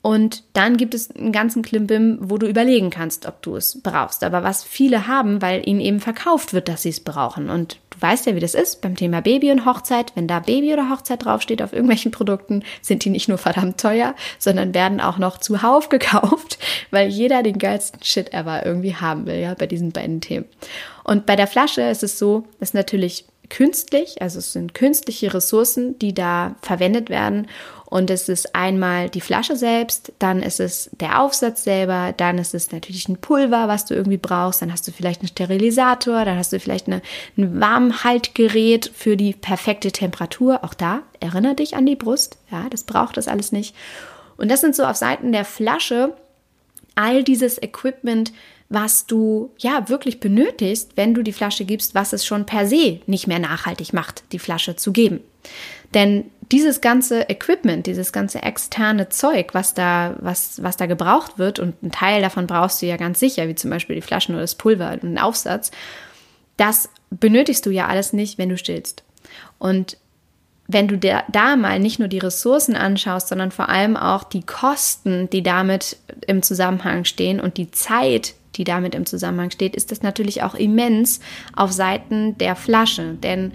Und 0.00 0.44
dann 0.52 0.76
gibt 0.76 0.94
es 0.94 1.10
einen 1.10 1.32
ganzen 1.32 1.62
Klimbim, 1.62 2.18
wo 2.20 2.38
du 2.38 2.46
überlegen 2.46 2.90
kannst, 2.90 3.26
ob 3.26 3.42
du 3.42 3.56
es 3.56 3.80
brauchst. 3.82 4.22
Aber 4.22 4.42
was 4.42 4.62
viele 4.62 5.06
haben, 5.06 5.42
weil 5.42 5.68
ihnen 5.68 5.80
eben 5.80 6.00
verkauft 6.00 6.52
wird, 6.52 6.68
dass 6.68 6.82
sie 6.82 6.90
es 6.90 7.00
brauchen. 7.00 7.50
Und 7.50 7.78
du 7.98 8.02
weißt 8.02 8.26
ja, 8.26 8.34
wie 8.34 8.40
das 8.40 8.54
ist 8.54 8.80
beim 8.80 8.96
Thema 8.96 9.20
Baby 9.20 9.50
und 9.50 9.64
Hochzeit. 9.64 10.12
Wenn 10.14 10.28
da 10.28 10.40
Baby 10.40 10.72
oder 10.72 10.90
Hochzeit 10.90 11.24
draufsteht 11.24 11.62
auf 11.62 11.72
irgendwelchen 11.72 12.12
Produkten, 12.12 12.62
sind 12.80 13.04
die 13.04 13.10
nicht 13.10 13.28
nur 13.28 13.38
verdammt 13.38 13.80
teuer, 13.80 14.14
sondern 14.38 14.74
werden 14.74 15.00
auch 15.00 15.18
noch 15.18 15.38
zuhauf 15.38 15.88
gekauft, 15.88 16.58
weil 16.90 17.08
jeder 17.08 17.42
den 17.42 17.58
geilsten 17.58 18.02
Shit 18.02 18.32
ever 18.32 18.64
irgendwie 18.64 18.94
haben 18.94 19.26
will, 19.26 19.36
ja, 19.36 19.54
bei 19.54 19.66
diesen 19.66 19.92
beiden 19.92 20.20
Themen. 20.20 20.46
Und 21.04 21.26
bei 21.26 21.36
der 21.36 21.46
Flasche 21.46 21.82
ist 21.82 22.02
es 22.02 22.18
so, 22.18 22.44
dass 22.60 22.74
natürlich 22.74 23.24
künstlich, 23.48 24.20
also 24.20 24.38
es 24.38 24.52
sind 24.52 24.74
künstliche 24.74 25.32
Ressourcen, 25.32 25.98
die 25.98 26.14
da 26.14 26.56
verwendet 26.62 27.08
werden. 27.08 27.48
Und 27.90 28.10
es 28.10 28.28
ist 28.28 28.54
einmal 28.54 29.08
die 29.08 29.22
Flasche 29.22 29.56
selbst, 29.56 30.12
dann 30.18 30.42
ist 30.42 30.60
es 30.60 30.90
der 31.00 31.22
Aufsatz 31.22 31.64
selber, 31.64 32.12
dann 32.14 32.36
ist 32.36 32.54
es 32.54 32.70
natürlich 32.70 33.08
ein 33.08 33.16
Pulver, 33.16 33.66
was 33.66 33.86
du 33.86 33.94
irgendwie 33.94 34.18
brauchst, 34.18 34.60
dann 34.60 34.70
hast 34.70 34.86
du 34.86 34.92
vielleicht 34.92 35.22
einen 35.22 35.28
Sterilisator, 35.28 36.26
dann 36.26 36.36
hast 36.36 36.52
du 36.52 36.60
vielleicht 36.60 36.86
eine, 36.86 37.00
ein 37.38 37.58
Warmhaltgerät 37.60 38.90
für 38.94 39.16
die 39.16 39.32
perfekte 39.32 39.90
Temperatur. 39.90 40.64
Auch 40.64 40.74
da 40.74 41.00
erinnere 41.20 41.54
dich 41.54 41.76
an 41.76 41.86
die 41.86 41.96
Brust, 41.96 42.36
ja, 42.50 42.68
das 42.68 42.84
braucht 42.84 43.16
das 43.16 43.26
alles 43.26 43.52
nicht. 43.52 43.74
Und 44.36 44.50
das 44.50 44.60
sind 44.60 44.76
so 44.76 44.84
auf 44.84 44.96
Seiten 44.96 45.32
der 45.32 45.46
Flasche 45.46 46.12
all 46.94 47.24
dieses 47.24 47.56
Equipment, 47.62 48.32
was 48.68 49.06
du 49.06 49.50
ja 49.56 49.88
wirklich 49.88 50.20
benötigst, 50.20 50.92
wenn 50.96 51.14
du 51.14 51.22
die 51.22 51.32
Flasche 51.32 51.64
gibst, 51.64 51.94
was 51.94 52.12
es 52.12 52.26
schon 52.26 52.44
per 52.44 52.66
se 52.66 53.00
nicht 53.06 53.26
mehr 53.26 53.38
nachhaltig 53.38 53.94
macht, 53.94 54.24
die 54.32 54.38
Flasche 54.38 54.76
zu 54.76 54.92
geben. 54.92 55.20
Denn 55.94 56.26
dieses 56.50 56.80
ganze 56.80 57.28
Equipment, 57.28 57.86
dieses 57.86 58.12
ganze 58.12 58.42
externe 58.42 59.08
Zeug, 59.10 59.52
was 59.52 59.74
da, 59.74 60.16
was, 60.20 60.62
was 60.62 60.76
da 60.76 60.86
gebraucht 60.86 61.38
wird, 61.38 61.58
und 61.58 61.82
ein 61.82 61.92
Teil 61.92 62.22
davon 62.22 62.46
brauchst 62.46 62.80
du 62.80 62.86
ja 62.86 62.96
ganz 62.96 63.20
sicher, 63.20 63.48
wie 63.48 63.54
zum 63.54 63.70
Beispiel 63.70 63.96
die 63.96 64.02
Flaschen 64.02 64.34
oder 64.34 64.42
das 64.42 64.54
Pulver 64.54 64.92
und 64.92 65.02
den 65.02 65.18
Aufsatz, 65.18 65.70
das 66.56 66.88
benötigst 67.10 67.64
du 67.66 67.70
ja 67.70 67.86
alles 67.86 68.12
nicht, 68.12 68.38
wenn 68.38 68.48
du 68.48 68.56
stillst. 68.56 69.04
Und 69.58 69.98
wenn 70.66 70.88
du 70.88 70.98
da, 70.98 71.24
da 71.30 71.56
mal 71.56 71.78
nicht 71.78 71.98
nur 71.98 72.08
die 72.08 72.18
Ressourcen 72.18 72.76
anschaust, 72.76 73.28
sondern 73.28 73.50
vor 73.50 73.68
allem 73.68 73.96
auch 73.96 74.24
die 74.24 74.42
Kosten, 74.42 75.30
die 75.30 75.42
damit 75.42 75.96
im 76.26 76.42
Zusammenhang 76.42 77.04
stehen 77.04 77.40
und 77.40 77.56
die 77.56 77.70
Zeit, 77.70 78.34
die 78.56 78.64
damit 78.64 78.94
im 78.94 79.06
Zusammenhang 79.06 79.50
steht, 79.50 79.74
ist 79.74 79.90
das 79.90 80.02
natürlich 80.02 80.42
auch 80.42 80.54
immens 80.54 81.20
auf 81.56 81.72
Seiten 81.72 82.36
der 82.36 82.54
Flasche. 82.54 83.14
Denn 83.14 83.52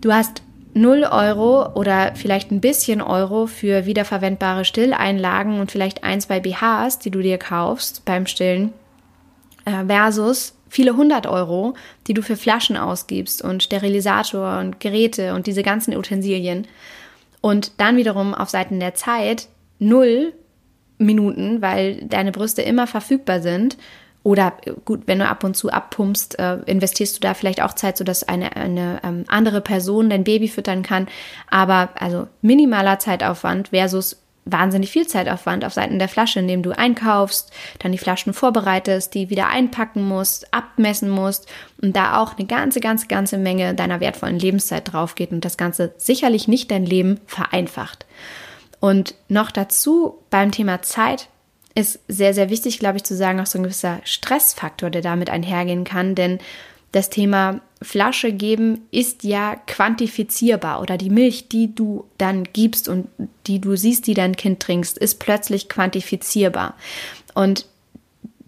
du 0.00 0.12
hast 0.12 0.42
0 0.72 1.04
Euro 1.04 1.72
oder 1.74 2.14
vielleicht 2.14 2.50
ein 2.50 2.60
bisschen 2.60 3.02
Euro 3.02 3.46
für 3.46 3.86
wiederverwendbare 3.86 4.64
Stilleinlagen 4.64 5.60
und 5.60 5.70
vielleicht 5.70 6.04
ein, 6.04 6.20
zwei 6.20 6.40
BHs, 6.40 6.98
die 7.00 7.10
du 7.10 7.20
dir 7.20 7.38
kaufst 7.38 8.04
beim 8.04 8.26
Stillen, 8.26 8.72
äh, 9.64 9.84
versus 9.86 10.54
viele 10.68 10.96
hundert 10.96 11.26
Euro, 11.26 11.74
die 12.06 12.14
du 12.14 12.22
für 12.22 12.36
Flaschen 12.36 12.76
ausgibst 12.76 13.42
und 13.42 13.62
Sterilisator 13.62 14.58
und 14.60 14.80
Geräte 14.80 15.34
und 15.34 15.46
diese 15.46 15.62
ganzen 15.62 15.96
Utensilien. 15.96 16.66
Und 17.40 17.72
dann 17.78 17.96
wiederum 17.96 18.34
auf 18.34 18.50
Seiten 18.50 18.78
der 18.78 18.94
Zeit 18.94 19.48
null 19.78 20.32
Minuten, 20.98 21.62
weil 21.62 22.04
deine 22.04 22.30
Brüste 22.30 22.62
immer 22.62 22.86
verfügbar 22.86 23.40
sind 23.40 23.76
oder 24.22 24.54
gut, 24.84 25.02
wenn 25.06 25.18
du 25.18 25.26
ab 25.26 25.44
und 25.44 25.56
zu 25.56 25.70
abpumpst, 25.70 26.38
äh, 26.38 26.58
investierst 26.66 27.16
du 27.16 27.20
da 27.20 27.34
vielleicht 27.34 27.62
auch 27.62 27.72
Zeit, 27.72 27.96
sodass 27.96 28.22
eine, 28.22 28.54
eine 28.54 29.00
ähm, 29.02 29.24
andere 29.28 29.60
Person 29.60 30.10
dein 30.10 30.24
Baby 30.24 30.48
füttern 30.48 30.82
kann. 30.82 31.08
Aber 31.50 31.90
also 31.94 32.26
minimaler 32.42 32.98
Zeitaufwand 32.98 33.68
versus 33.68 34.20
wahnsinnig 34.44 34.90
viel 34.90 35.06
Zeitaufwand 35.06 35.64
auf 35.64 35.72
Seiten 35.72 35.98
der 35.98 36.08
Flasche, 36.08 36.40
indem 36.40 36.62
du 36.62 36.76
einkaufst, 36.76 37.52
dann 37.78 37.92
die 37.92 37.98
Flaschen 37.98 38.32
vorbereitest, 38.34 39.14
die 39.14 39.30
wieder 39.30 39.48
einpacken 39.48 40.06
musst, 40.06 40.52
abmessen 40.52 41.08
musst 41.08 41.48
und 41.80 41.96
da 41.96 42.20
auch 42.20 42.36
eine 42.36 42.46
ganze, 42.46 42.80
ganze, 42.80 43.06
ganze 43.06 43.38
Menge 43.38 43.74
deiner 43.74 44.00
wertvollen 44.00 44.38
Lebenszeit 44.38 44.92
drauf 44.92 45.14
geht 45.14 45.32
und 45.32 45.44
das 45.44 45.56
Ganze 45.56 45.94
sicherlich 45.96 46.48
nicht 46.48 46.70
dein 46.70 46.84
Leben 46.84 47.20
vereinfacht. 47.26 48.06
Und 48.80 49.14
noch 49.28 49.50
dazu 49.50 50.18
beim 50.30 50.50
Thema 50.50 50.82
Zeit 50.82 51.28
ist 51.74 52.00
sehr, 52.08 52.34
sehr 52.34 52.50
wichtig, 52.50 52.78
glaube 52.78 52.96
ich, 52.96 53.04
zu 53.04 53.16
sagen, 53.16 53.40
auch 53.40 53.46
so 53.46 53.58
ein 53.58 53.64
gewisser 53.64 54.00
Stressfaktor, 54.04 54.90
der 54.90 55.02
damit 55.02 55.30
einhergehen 55.30 55.84
kann, 55.84 56.14
denn 56.14 56.38
das 56.92 57.08
Thema 57.08 57.60
Flasche 57.82 58.32
geben 58.32 58.86
ist 58.90 59.22
ja 59.22 59.56
quantifizierbar 59.66 60.82
oder 60.82 60.98
die 60.98 61.10
Milch, 61.10 61.48
die 61.48 61.74
du 61.74 62.04
dann 62.18 62.44
gibst 62.52 62.88
und 62.88 63.08
die 63.46 63.60
du 63.60 63.76
siehst, 63.76 64.06
die 64.06 64.14
dein 64.14 64.36
Kind 64.36 64.60
trinkst, 64.60 64.98
ist 64.98 65.20
plötzlich 65.20 65.68
quantifizierbar. 65.68 66.74
Und 67.34 67.66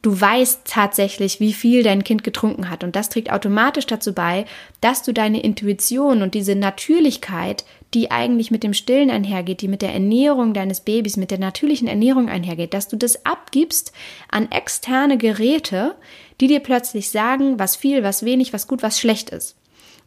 du 0.02 0.21
weißt 0.21 0.62
tatsächlich, 0.64 1.38
wie 1.38 1.52
viel 1.52 1.85
dein 1.85 2.04
Kind 2.04 2.25
getrunken 2.25 2.68
hat. 2.68 2.82
Und 2.82 2.97
das 2.97 3.09
trägt 3.09 3.30
automatisch 3.32 3.87
dazu 3.87 4.12
bei, 4.12 4.44
dass 4.80 5.02
du 5.02 5.12
deine 5.12 5.42
Intuition 5.42 6.23
und 6.23 6.35
diese 6.35 6.56
Natürlichkeit, 6.56 7.64
die 7.94 8.11
eigentlich 8.11 8.50
mit 8.50 8.64
dem 8.64 8.75
Stillen 8.75 9.11
einhergeht, 9.11 9.61
die 9.61 9.68
mit 9.68 9.80
der 9.80 9.92
Ernährung 9.92 10.54
deines 10.54 10.80
Babys, 10.80 11.16
mit 11.16 11.30
der 11.30 11.38
natürlichen 11.38 11.87
Ernährung 11.87 12.28
einhergeht, 12.28 12.75
dass 12.75 12.88
du 12.88 12.97
das 12.97 13.25
abgibst 13.25 13.92
an 14.28 14.50
externe 14.50 15.18
Geräte, 15.18 15.94
die 16.40 16.49
dir 16.49 16.61
plötzlich 16.61 17.11
sagen, 17.11 17.59
was 17.59 17.76
viel, 17.76 18.02
was 18.02 18.25
wenig, 18.25 18.52
was 18.52 18.66
gut, 18.66 18.82
was 18.82 18.99
schlecht 18.99 19.30
ist. 19.30 19.56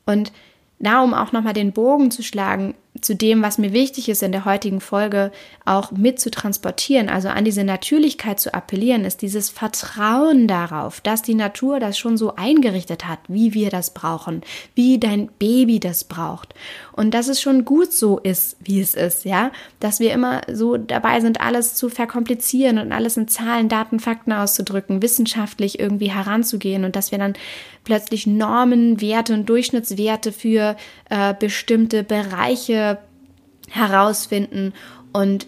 Und 0.05 0.33
da, 0.79 1.01
um 1.01 1.13
auch 1.13 1.31
nochmal 1.31 1.53
den 1.53 1.71
Bogen 1.71 2.11
zu 2.11 2.21
schlagen 2.21 2.75
zu 3.01 3.15
dem, 3.15 3.41
was 3.41 3.57
mir 3.57 3.73
wichtig 3.73 4.09
ist 4.09 4.23
in 4.23 4.31
der 4.31 4.45
heutigen 4.45 4.79
Folge, 4.79 5.31
auch 5.65 5.91
mit 5.91 6.19
zu 6.19 6.31
transportieren, 6.31 7.09
also 7.09 7.27
an 7.27 7.43
diese 7.43 7.63
Natürlichkeit 7.63 8.39
zu 8.39 8.53
appellieren, 8.53 9.03
ist 9.03 9.21
dieses 9.21 9.49
Vertrauen 9.49 10.47
darauf, 10.47 11.01
dass 11.01 11.21
die 11.21 11.35
Natur 11.35 11.79
das 11.79 11.97
schon 11.97 12.17
so 12.17 12.35
eingerichtet 12.35 13.07
hat, 13.07 13.19
wie 13.27 13.53
wir 13.53 13.69
das 13.69 13.93
brauchen, 13.93 14.41
wie 14.75 14.99
dein 14.99 15.27
Baby 15.39 15.79
das 15.79 16.05
braucht. 16.05 16.53
Und 16.93 17.13
dass 17.13 17.27
es 17.27 17.41
schon 17.41 17.65
gut 17.65 17.91
so 17.91 18.19
ist, 18.19 18.57
wie 18.61 18.79
es 18.79 18.93
ist, 18.93 19.25
ja, 19.25 19.51
dass 19.79 19.99
wir 19.99 20.13
immer 20.13 20.41
so 20.51 20.77
dabei 20.77 21.19
sind, 21.19 21.41
alles 21.41 21.75
zu 21.75 21.89
verkomplizieren 21.89 22.77
und 22.77 22.91
alles 22.91 23.17
in 23.17 23.27
Zahlen, 23.27 23.67
Daten, 23.67 23.99
Fakten 23.99 24.31
auszudrücken, 24.31 25.01
wissenschaftlich 25.01 25.79
irgendwie 25.79 26.11
heranzugehen 26.11 26.85
und 26.85 26.95
dass 26.95 27.11
wir 27.11 27.19
dann 27.19 27.33
plötzlich 27.83 28.27
Normen, 28.27 28.99
Werte 28.99 29.33
und 29.33 29.47
Durchschnittswerte 29.47 30.31
für 30.31 30.75
äh, 31.09 31.33
bestimmte 31.39 32.03
Bereiche 32.03 32.94
herausfinden 33.69 34.73
und 35.11 35.47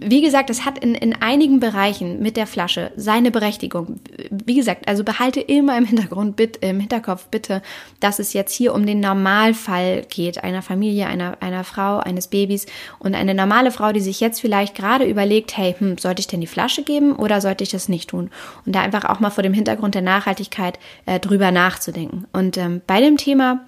wie 0.00 0.20
gesagt, 0.20 0.50
es 0.50 0.64
hat 0.64 0.78
in, 0.78 0.94
in 0.94 1.14
einigen 1.20 1.60
Bereichen 1.60 2.20
mit 2.20 2.36
der 2.36 2.46
Flasche 2.46 2.92
seine 2.96 3.30
Berechtigung. 3.30 4.00
Wie 4.30 4.54
gesagt, 4.54 4.86
also 4.86 5.02
behalte 5.02 5.40
immer 5.40 5.76
im 5.76 5.84
Hintergrund, 5.84 6.36
bitte, 6.36 6.60
im 6.66 6.80
Hinterkopf 6.80 7.26
bitte, 7.26 7.62
dass 8.00 8.18
es 8.18 8.32
jetzt 8.32 8.54
hier 8.54 8.74
um 8.74 8.86
den 8.86 9.00
Normalfall 9.00 10.04
geht, 10.08 10.44
einer 10.44 10.62
Familie, 10.62 11.06
einer, 11.06 11.38
einer 11.40 11.64
Frau, 11.64 11.98
eines 11.98 12.28
Babys 12.28 12.66
und 12.98 13.14
eine 13.14 13.34
normale 13.34 13.70
Frau, 13.70 13.92
die 13.92 14.00
sich 14.00 14.20
jetzt 14.20 14.40
vielleicht 14.40 14.74
gerade 14.74 15.04
überlegt, 15.04 15.56
hey, 15.56 15.74
hm, 15.76 15.98
sollte 15.98 16.20
ich 16.20 16.28
denn 16.28 16.40
die 16.40 16.46
Flasche 16.46 16.82
geben 16.82 17.16
oder 17.16 17.40
sollte 17.40 17.64
ich 17.64 17.70
das 17.70 17.88
nicht 17.88 18.10
tun? 18.10 18.30
Und 18.66 18.74
da 18.74 18.82
einfach 18.82 19.04
auch 19.04 19.20
mal 19.20 19.30
vor 19.30 19.42
dem 19.42 19.54
Hintergrund 19.54 19.94
der 19.94 20.02
Nachhaltigkeit 20.02 20.78
äh, 21.06 21.18
drüber 21.18 21.50
nachzudenken. 21.50 22.26
Und 22.32 22.56
ähm, 22.56 22.82
bei 22.86 23.00
dem 23.00 23.16
Thema 23.16 23.64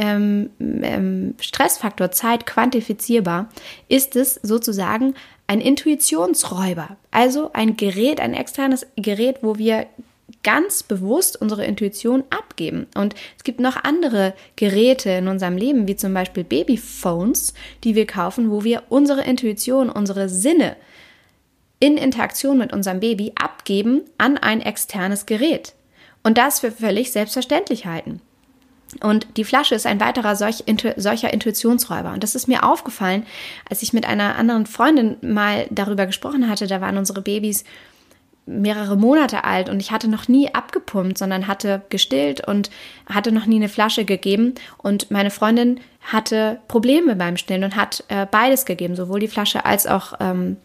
ähm, 0.00 0.50
ähm, 0.58 1.34
Stressfaktor 1.38 2.10
Zeit 2.10 2.46
quantifizierbar, 2.46 3.50
ist 3.88 4.16
es 4.16 4.40
sozusagen 4.42 5.14
ein 5.46 5.60
Intuitionsräuber. 5.60 6.96
Also 7.10 7.50
ein 7.52 7.76
Gerät, 7.76 8.18
ein 8.18 8.32
externes 8.32 8.86
Gerät, 8.96 9.42
wo 9.42 9.58
wir 9.58 9.86
ganz 10.42 10.82
bewusst 10.82 11.38
unsere 11.38 11.66
Intuition 11.66 12.24
abgeben. 12.30 12.86
Und 12.94 13.14
es 13.36 13.44
gibt 13.44 13.60
noch 13.60 13.76
andere 13.84 14.32
Geräte 14.56 15.10
in 15.10 15.28
unserem 15.28 15.58
Leben, 15.58 15.86
wie 15.86 15.96
zum 15.96 16.14
Beispiel 16.14 16.44
Babyphones, 16.44 17.52
die 17.84 17.94
wir 17.94 18.06
kaufen, 18.06 18.50
wo 18.50 18.64
wir 18.64 18.84
unsere 18.88 19.22
Intuition, 19.22 19.90
unsere 19.90 20.30
Sinne 20.30 20.76
in 21.78 21.98
Interaktion 21.98 22.56
mit 22.56 22.72
unserem 22.72 23.00
Baby 23.00 23.32
abgeben 23.34 24.02
an 24.16 24.38
ein 24.38 24.62
externes 24.62 25.26
Gerät. 25.26 25.74
Und 26.22 26.38
das 26.38 26.60
für 26.60 26.72
völlig 26.72 27.12
selbstverständlich 27.12 27.84
halten. 27.84 28.22
Und 29.02 29.26
die 29.36 29.44
Flasche 29.44 29.74
ist 29.74 29.86
ein 29.86 30.00
weiterer 30.00 30.34
solch, 30.34 30.64
intu, 30.66 30.90
solcher 30.96 31.32
Intuitionsräuber. 31.32 32.12
Und 32.12 32.22
das 32.22 32.34
ist 32.34 32.48
mir 32.48 32.64
aufgefallen, 32.64 33.24
als 33.68 33.82
ich 33.82 33.92
mit 33.92 34.04
einer 34.04 34.36
anderen 34.36 34.66
Freundin 34.66 35.16
mal 35.22 35.66
darüber 35.70 36.06
gesprochen 36.06 36.48
hatte. 36.48 36.66
Da 36.66 36.80
waren 36.80 36.98
unsere 36.98 37.22
Babys 37.22 37.64
mehrere 38.46 38.96
Monate 38.96 39.44
alt 39.44 39.68
und 39.68 39.80
ich 39.80 39.92
hatte 39.92 40.08
noch 40.08 40.26
nie 40.26 40.52
abgepumpt, 40.52 41.18
sondern 41.18 41.46
hatte 41.46 41.82
gestillt 41.88 42.46
und 42.46 42.70
hatte 43.06 43.32
noch 43.32 43.46
nie 43.46 43.56
eine 43.56 43.68
Flasche 43.68 44.04
gegeben. 44.04 44.54
Und 44.78 45.10
meine 45.10 45.30
Freundin 45.30 45.80
hatte 46.00 46.58
Probleme 46.66 47.14
beim 47.16 47.36
Stillen 47.36 47.64
und 47.64 47.76
hat 47.76 48.04
äh, 48.08 48.26
beides 48.28 48.64
gegeben, 48.64 48.96
sowohl 48.96 49.20
die 49.20 49.28
Flasche 49.28 49.64
als 49.64 49.86
auch 49.86 50.14
ähm, 50.20 50.56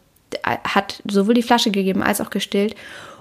hat 0.44 1.01
sowohl 1.10 1.36
die 1.36 1.44
Flasche 1.44 1.72
gegeben 1.72 2.01
als 2.01 2.20
auch 2.20 2.29
gestillt 2.29 2.75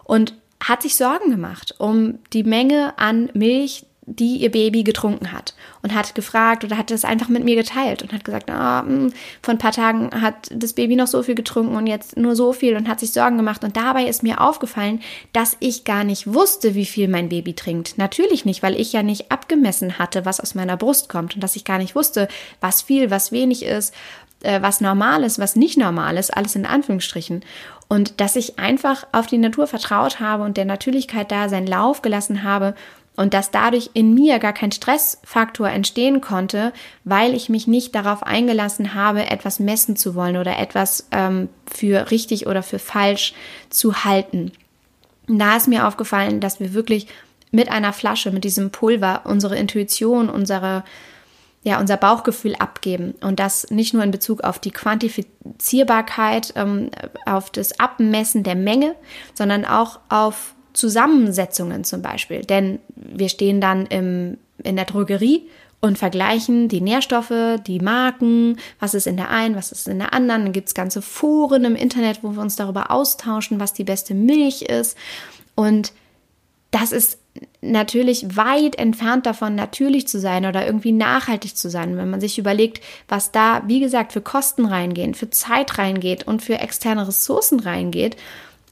und 0.05 0.35
hat 0.63 0.83
sich 0.83 0.97
Sorgen 0.97 1.31
gemacht 1.31 1.75
um 1.79 2.19
die 2.33 2.45
Menge 2.45 2.95
an 2.97 3.31
Milch, 3.35 3.85
die 4.07 4.37
ihr 4.37 4.51
Baby 4.51 4.85
getrunken 4.85 5.33
hat 5.33 5.55
und 5.83 5.95
hat 5.95 6.15
gefragt 6.15 6.63
oder 6.63 6.77
hat 6.77 6.91
das 6.91 7.05
einfach 7.05 7.29
mit 7.29 7.45
mir 7.45 7.57
geteilt 7.57 8.03
und 8.03 8.13
hat 8.13 8.25
gesagt, 8.25 8.51
ah, 8.51 8.83
mh, 8.83 8.89
hm, 8.89 9.13
vor 9.43 9.55
ein 9.55 9.59
paar 9.59 9.73
Tagen 9.73 10.11
hat 10.21 10.51
das 10.51 10.75
Baby 10.75 10.97
noch 10.97 11.07
so 11.07 11.23
viel 11.23 11.35
getrunken 11.35 11.75
und 11.75 11.87
jetzt 11.87 12.17
nur 12.17 12.37
so 12.37 12.53
viel 12.53 12.77
und 12.77 12.89
hat 12.89 13.01
sich 13.01 13.13
Sorgen 13.13 13.39
gemacht. 13.39 13.65
Und 13.65 13.77
dabei 13.77 14.05
ist 14.05 14.23
mir 14.23 14.41
aufgefallen, 14.41 15.01
dass 15.33 15.57
ich 15.61 15.85
gar 15.85 16.05
nicht 16.05 16.33
wusste, 16.33 16.75
wie 16.75 16.85
viel 16.85 17.09
mein 17.09 17.31
Baby 17.31 17.55
trinkt. 17.55 17.97
Natürlich 17.97 18.45
nicht, 18.45 18.63
weil 18.63 18.79
ich 18.79 18.93
ja 18.93 19.03
nicht 19.03 19.33
abgemessen 19.33 19.99
hatte, 19.99 20.25
was 20.27 20.41
aus 20.41 20.55
meiner 20.55 20.77
Brust 20.77 21.09
kommt 21.09 21.35
und 21.35 21.43
dass 21.43 21.57
ich 21.57 21.65
gar 21.65 21.79
nicht 21.79 21.95
wusste, 21.95 22.29
was 22.61 22.83
viel, 22.83 23.11
was 23.11 23.33
wenig 23.33 23.65
ist, 23.65 23.95
äh, 24.43 24.61
was 24.61 24.83
normal 24.83 25.25
ist, 25.25 25.39
was 25.39 25.57
nicht 25.57 25.79
normal 25.79 26.19
ist, 26.19 26.37
alles 26.37 26.55
in 26.55 26.67
Anführungsstrichen. 26.67 27.43
Und 27.89 28.21
dass 28.21 28.37
ich 28.37 28.59
einfach 28.59 29.07
auf 29.13 29.27
die 29.27 29.39
Natur 29.39 29.67
vertraut 29.67 30.21
habe 30.21 30.43
und 30.43 30.57
der 30.57 30.65
Natürlichkeit 30.65 31.31
da 31.31 31.49
seinen 31.49 31.67
Lauf 31.67 32.03
gelassen 32.03 32.43
habe 32.43 32.75
und 33.17 33.35
dass 33.35 33.51
dadurch 33.51 33.91
in 33.95 34.15
mir 34.15 34.39
gar 34.39 34.53
kein 34.53 34.73
Stressfaktor 34.73 35.69
entstehen 35.69 36.21
konnte, 36.21 36.73
weil 37.05 37.35
ich 37.35 37.49
mich 37.49 37.67
nicht 37.67 37.95
darauf 37.95 38.23
eingelassen 38.23 38.95
habe, 38.95 39.31
etwas 39.31 39.61
messen 39.61 39.97
zu 39.97 40.15
wollen 40.15 40.37
oder 40.37 40.59
etwas 40.59 41.07
ähm, 41.13 41.49
für 41.67 42.11
richtig 42.11 42.47
oder 42.47 42.63
für 42.63 42.79
falsch 42.79 43.35
zu 43.71 44.05
halten. 44.05 44.53
Und 45.29 45.39
da 45.39 45.57
ist 45.57 45.69
mir 45.69 45.87
aufgefallen, 45.87 46.41
dass 46.41 46.61
wir 46.61 46.75
wirklich 46.75 47.07
mit 47.51 47.71
einer 47.71 47.93
Flasche, 47.93 48.33
mit 48.33 48.45
diesem 48.45 48.71
Pulver 48.71 49.23
unsere 49.25 49.57
Intuition, 49.57 50.29
unsere 50.29 50.83
ja, 51.67 51.81
unser 51.81 51.97
Bauchgefühl 51.97 52.55
abgeben. 52.57 53.15
Und 53.23 53.41
das 53.41 53.71
nicht 53.71 53.95
nur 53.95 54.05
in 54.05 54.11
Bezug 54.11 54.45
auf 54.45 54.59
die 54.59 54.71
Quantifizierbarkeit, 54.71 56.53
ähm, 56.57 56.91
auf 57.25 57.49
das 57.49 57.81
Abmessen 57.81 58.43
der 58.43 58.55
Menge, 58.55 58.95
sondern 59.33 59.65
auch 59.65 59.99
auf 60.11 60.55
Zusammensetzungen 60.75 61.85
zum 61.85 62.03
Beispiel. 62.03 62.43
Denn 62.43 62.81
wir 62.95 63.29
stehen 63.29 63.61
dann 63.61 63.87
im, 63.87 64.37
in 64.63 64.77
der 64.77 64.85
Drogerie 64.85 65.49
und 65.81 65.99
vergleichen 65.99 66.69
die 66.69 66.81
Nährstoffe, 66.81 67.61
die 67.67 67.79
Marken, 67.79 68.59
was 68.81 68.95
ist 68.95 69.07
in 69.07 69.17
der 69.17 69.31
einen, 69.31 69.55
was 69.55 69.73
ist 69.73 69.89
in 69.89 69.99
der 69.99 70.13
anderen. 70.13 70.45
Dann 70.45 70.53
gibt 70.53 70.69
es 70.69 70.75
ganze 70.75 71.03
Foren 71.03 71.65
im 71.65 71.77
Internet, 71.77 72.21
wo 72.23 72.33
wir 72.33 72.41
uns 72.41 72.57
darüber 72.57 72.91
austauschen, 72.91 73.61
was 73.61 73.73
die 73.73 73.85
beste 73.85 74.15
Milch 74.15 74.63
ist. 74.63 74.97
Und 75.55 75.93
das 76.71 76.91
ist 76.91 77.19
natürlich 77.61 78.37
weit 78.37 78.77
entfernt 78.77 79.27
davon, 79.27 79.55
natürlich 79.55 80.09
zu 80.09 80.19
sein 80.19 80.47
oder 80.47 80.67
irgendwie 80.67 80.93
nachhaltig 80.93 81.57
zu 81.57 81.71
sein. 81.71 81.97
Wenn 81.97 82.11
man 82.11 82.21
sich 82.21 82.39
überlegt, 82.39 82.83
was 83.09 83.31
da, 83.31 83.63
wie 83.67 83.81
gesagt, 83.81 84.13
für 84.13 84.21
Kosten 84.21 84.67
reingehen, 84.67 85.15
für 85.15 85.31
Zeit 85.31 85.79
reingeht 85.79 86.27
und 86.27 86.43
für 86.43 86.59
externe 86.59 87.07
Ressourcen 87.07 87.61
reingeht, 87.61 88.17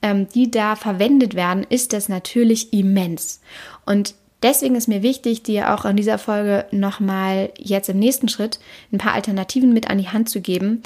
ähm, 0.03 0.29
die 0.29 0.51
da 0.51 0.77
verwendet 0.77 1.35
werden, 1.35 1.65
ist 1.69 1.93
das 1.93 2.09
natürlich 2.09 2.73
immens. 2.73 3.41
Und 3.87 4.15
deswegen 4.43 4.75
ist 4.75 4.89
mir 4.89 5.03
wichtig, 5.03 5.43
dir 5.43 5.73
auch 5.75 5.85
in 5.85 5.97
dieser 5.97 6.19
Folge 6.19 6.67
nochmal 6.71 7.51
jetzt 7.59 7.89
im 7.89 7.99
nächsten 7.99 8.29
Schritt 8.29 8.59
ein 8.93 8.99
paar 8.99 9.15
Alternativen 9.15 9.73
mit 9.73 9.89
an 9.89 9.99
die 9.99 10.09
Hand 10.09 10.29
zu 10.29 10.41
geben, 10.41 10.83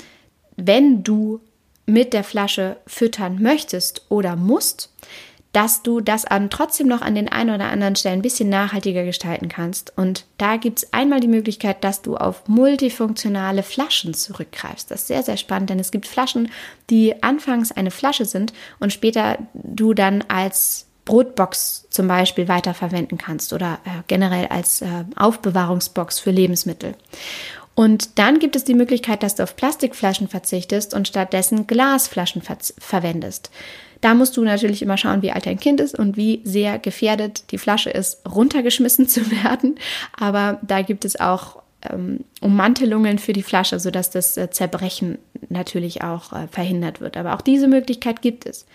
wenn 0.57 1.03
du 1.03 1.41
mit 1.87 2.13
der 2.13 2.25
Flasche 2.25 2.77
füttern 2.87 3.41
möchtest 3.41 4.07
oder 4.09 4.37
musst, 4.37 4.93
dass 5.57 5.83
du 5.83 6.03
das 6.03 6.27
an, 6.27 6.51
trotzdem 6.51 6.87
noch 6.87 7.01
an 7.01 7.15
den 7.15 7.31
einen 7.31 7.55
oder 7.55 7.71
anderen 7.71 7.97
Stellen 7.97 8.19
ein 8.19 8.23
bisschen 8.23 8.51
nachhaltiger 8.51 9.05
gestalten 9.05 9.49
kannst. 9.49 9.91
Und 9.97 10.27
da 10.37 10.59
gibt 10.59 10.81
es 10.81 10.93
einmal 10.93 11.21
die 11.21 11.29
Möglichkeit, 11.29 11.83
dass 11.83 12.03
du 12.03 12.19
auf 12.19 12.47
multifunktionale 12.47 13.63
Flaschen 13.63 14.13
zurückgreifst. 14.13 14.91
Das 14.91 15.01
ist 15.01 15.07
sehr, 15.07 15.23
sehr 15.23 15.39
spannend, 15.39 15.71
denn 15.71 15.79
es 15.79 15.93
gibt 15.93 16.07
Flaschen, 16.07 16.51
die 16.91 17.23
anfangs 17.23 17.73
eine 17.73 17.91
Flasche 17.91 18.27
sind 18.27 18.53
und 18.81 18.93
später 18.93 19.39
du 19.55 19.95
dann 19.95 20.25
als 20.29 20.89
Brotbox 21.07 21.87
zum 21.89 22.07
Beispiel 22.07 22.49
weiterverwenden 22.49 23.17
kannst 23.17 23.55
oder 23.55 23.79
äh, 23.87 24.03
generell 24.09 24.49
als 24.49 24.83
äh, 24.83 25.05
Aufbewahrungsbox 25.17 26.19
für 26.19 26.33
Lebensmittel. 26.33 26.97
Und 27.75 28.19
dann 28.19 28.41
gibt 28.41 28.57
es 28.57 28.65
die 28.65 28.75
Möglichkeit, 28.75 29.23
dass 29.23 29.37
du 29.37 29.43
auf 29.43 29.57
Plastikflaschen 29.57 30.29
verzichtest 30.29 30.93
und 30.93 31.09
stattdessen 31.09 31.67
Glasflaschen 31.67 32.43
ver 32.43 32.59
verwendest. 32.79 33.51
Da 34.01 34.15
musst 34.15 34.37
du 34.37 34.45
natürlich 34.45 34.83
immer 34.83 34.97
schauen, 34.97 35.23
wie 35.23 35.33
alt 35.33 35.47
dein 35.47 35.59
Kind 35.59 35.81
ist 35.81 35.99
und 35.99 36.17
wie 36.17 36.41
sehr 36.45 36.79
gefährdet 36.79 37.51
die 37.51 37.59
Flasche 37.59 37.91
ist, 37.91 38.21
runtergeschmissen 38.29 39.09
zu 39.09 39.31
werden. 39.31 39.77
Aber 40.19 40.59
da 40.63 40.83
gibt 40.83 41.05
es 41.05 41.19
auch 41.19 41.63
ähm, 41.91 42.21
Ummantelungen 42.41 43.19
für 43.19 43.33
die 43.33 43.43
Flasche, 43.43 43.79
sodass 43.79 44.11
das 44.11 44.37
äh, 44.37 44.51
Zerbrechen 44.51 45.19
natürlich 45.49 46.03
auch 46.03 46.33
äh, 46.33 46.49
verhindert 46.49 47.01
wird. 47.01 47.17
Aber 47.17 47.35
auch 47.35 47.41
diese 47.41 47.69
Möglichkeit 47.69 48.23
gibt 48.23 48.47
es. 48.47 48.67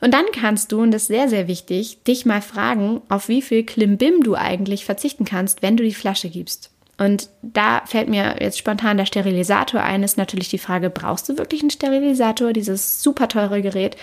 Und 0.00 0.12
dann 0.12 0.24
kannst 0.32 0.72
du, 0.72 0.82
und 0.82 0.90
das 0.90 1.02
ist 1.02 1.08
sehr, 1.08 1.28
sehr 1.28 1.46
wichtig, 1.46 2.02
dich 2.02 2.26
mal 2.26 2.42
fragen, 2.42 3.02
auf 3.08 3.28
wie 3.28 3.40
viel 3.40 3.62
Klimbim 3.64 4.24
du 4.24 4.34
eigentlich 4.34 4.84
verzichten 4.84 5.24
kannst, 5.24 5.62
wenn 5.62 5.76
du 5.76 5.84
die 5.84 5.94
Flasche 5.94 6.28
gibst. 6.28 6.70
Und 6.98 7.30
da 7.42 7.82
fällt 7.86 8.08
mir 8.08 8.36
jetzt 8.40 8.58
spontan 8.58 8.96
der 8.96 9.06
Sterilisator 9.06 9.80
ein, 9.80 10.02
ist 10.02 10.18
natürlich 10.18 10.48
die 10.48 10.58
Frage, 10.58 10.90
brauchst 10.90 11.28
du 11.28 11.38
wirklich 11.38 11.62
einen 11.62 11.70
Sterilisator, 11.70 12.52
dieses 12.52 13.02
super 13.02 13.28
teure 13.28 13.62
Gerät? 13.62 13.96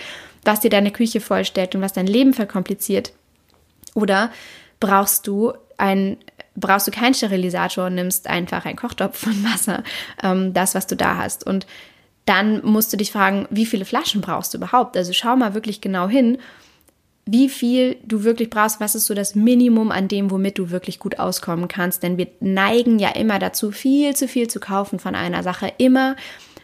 Was 0.44 0.60
dir 0.60 0.70
deine 0.70 0.90
Küche 0.90 1.20
vollstellt 1.20 1.74
und 1.74 1.82
was 1.82 1.92
dein 1.92 2.06
Leben 2.06 2.32
verkompliziert? 2.32 3.12
Oder 3.94 4.30
brauchst 4.78 5.26
du 5.26 5.52
ein 5.76 6.16
brauchst 6.56 6.86
du 6.86 6.90
keinen 6.90 7.14
Sterilisator 7.14 7.86
und 7.86 7.94
nimmst 7.94 8.26
einfach 8.26 8.64
einen 8.64 8.76
Kochtopf 8.76 9.18
von 9.18 9.44
Wasser, 9.44 9.82
ähm, 10.22 10.52
das, 10.52 10.74
was 10.74 10.86
du 10.86 10.96
da 10.96 11.16
hast. 11.16 11.46
Und 11.46 11.66
dann 12.26 12.64
musst 12.64 12.92
du 12.92 12.96
dich 12.96 13.12
fragen, 13.12 13.46
wie 13.50 13.66
viele 13.66 13.84
Flaschen 13.84 14.20
brauchst 14.20 14.52
du 14.52 14.58
überhaupt? 14.58 14.96
Also 14.96 15.12
schau 15.12 15.36
mal 15.36 15.54
wirklich 15.54 15.80
genau 15.80 16.08
hin, 16.08 16.38
wie 17.26 17.48
viel 17.48 17.96
du 18.04 18.24
wirklich 18.24 18.50
brauchst, 18.50 18.80
was 18.80 18.94
ist 18.94 19.06
so 19.06 19.14
das 19.14 19.34
Minimum 19.34 19.90
an 19.90 20.08
dem, 20.08 20.30
womit 20.30 20.58
du 20.58 20.70
wirklich 20.70 20.98
gut 20.98 21.18
auskommen 21.18 21.68
kannst. 21.68 22.02
Denn 22.02 22.18
wir 22.18 22.28
neigen 22.40 22.98
ja 22.98 23.10
immer 23.10 23.38
dazu, 23.38 23.70
viel 23.70 24.16
zu 24.16 24.28
viel 24.28 24.48
zu 24.48 24.60
kaufen 24.60 24.98
von 24.98 25.14
einer 25.14 25.42
Sache, 25.42 25.72
immer 25.78 26.16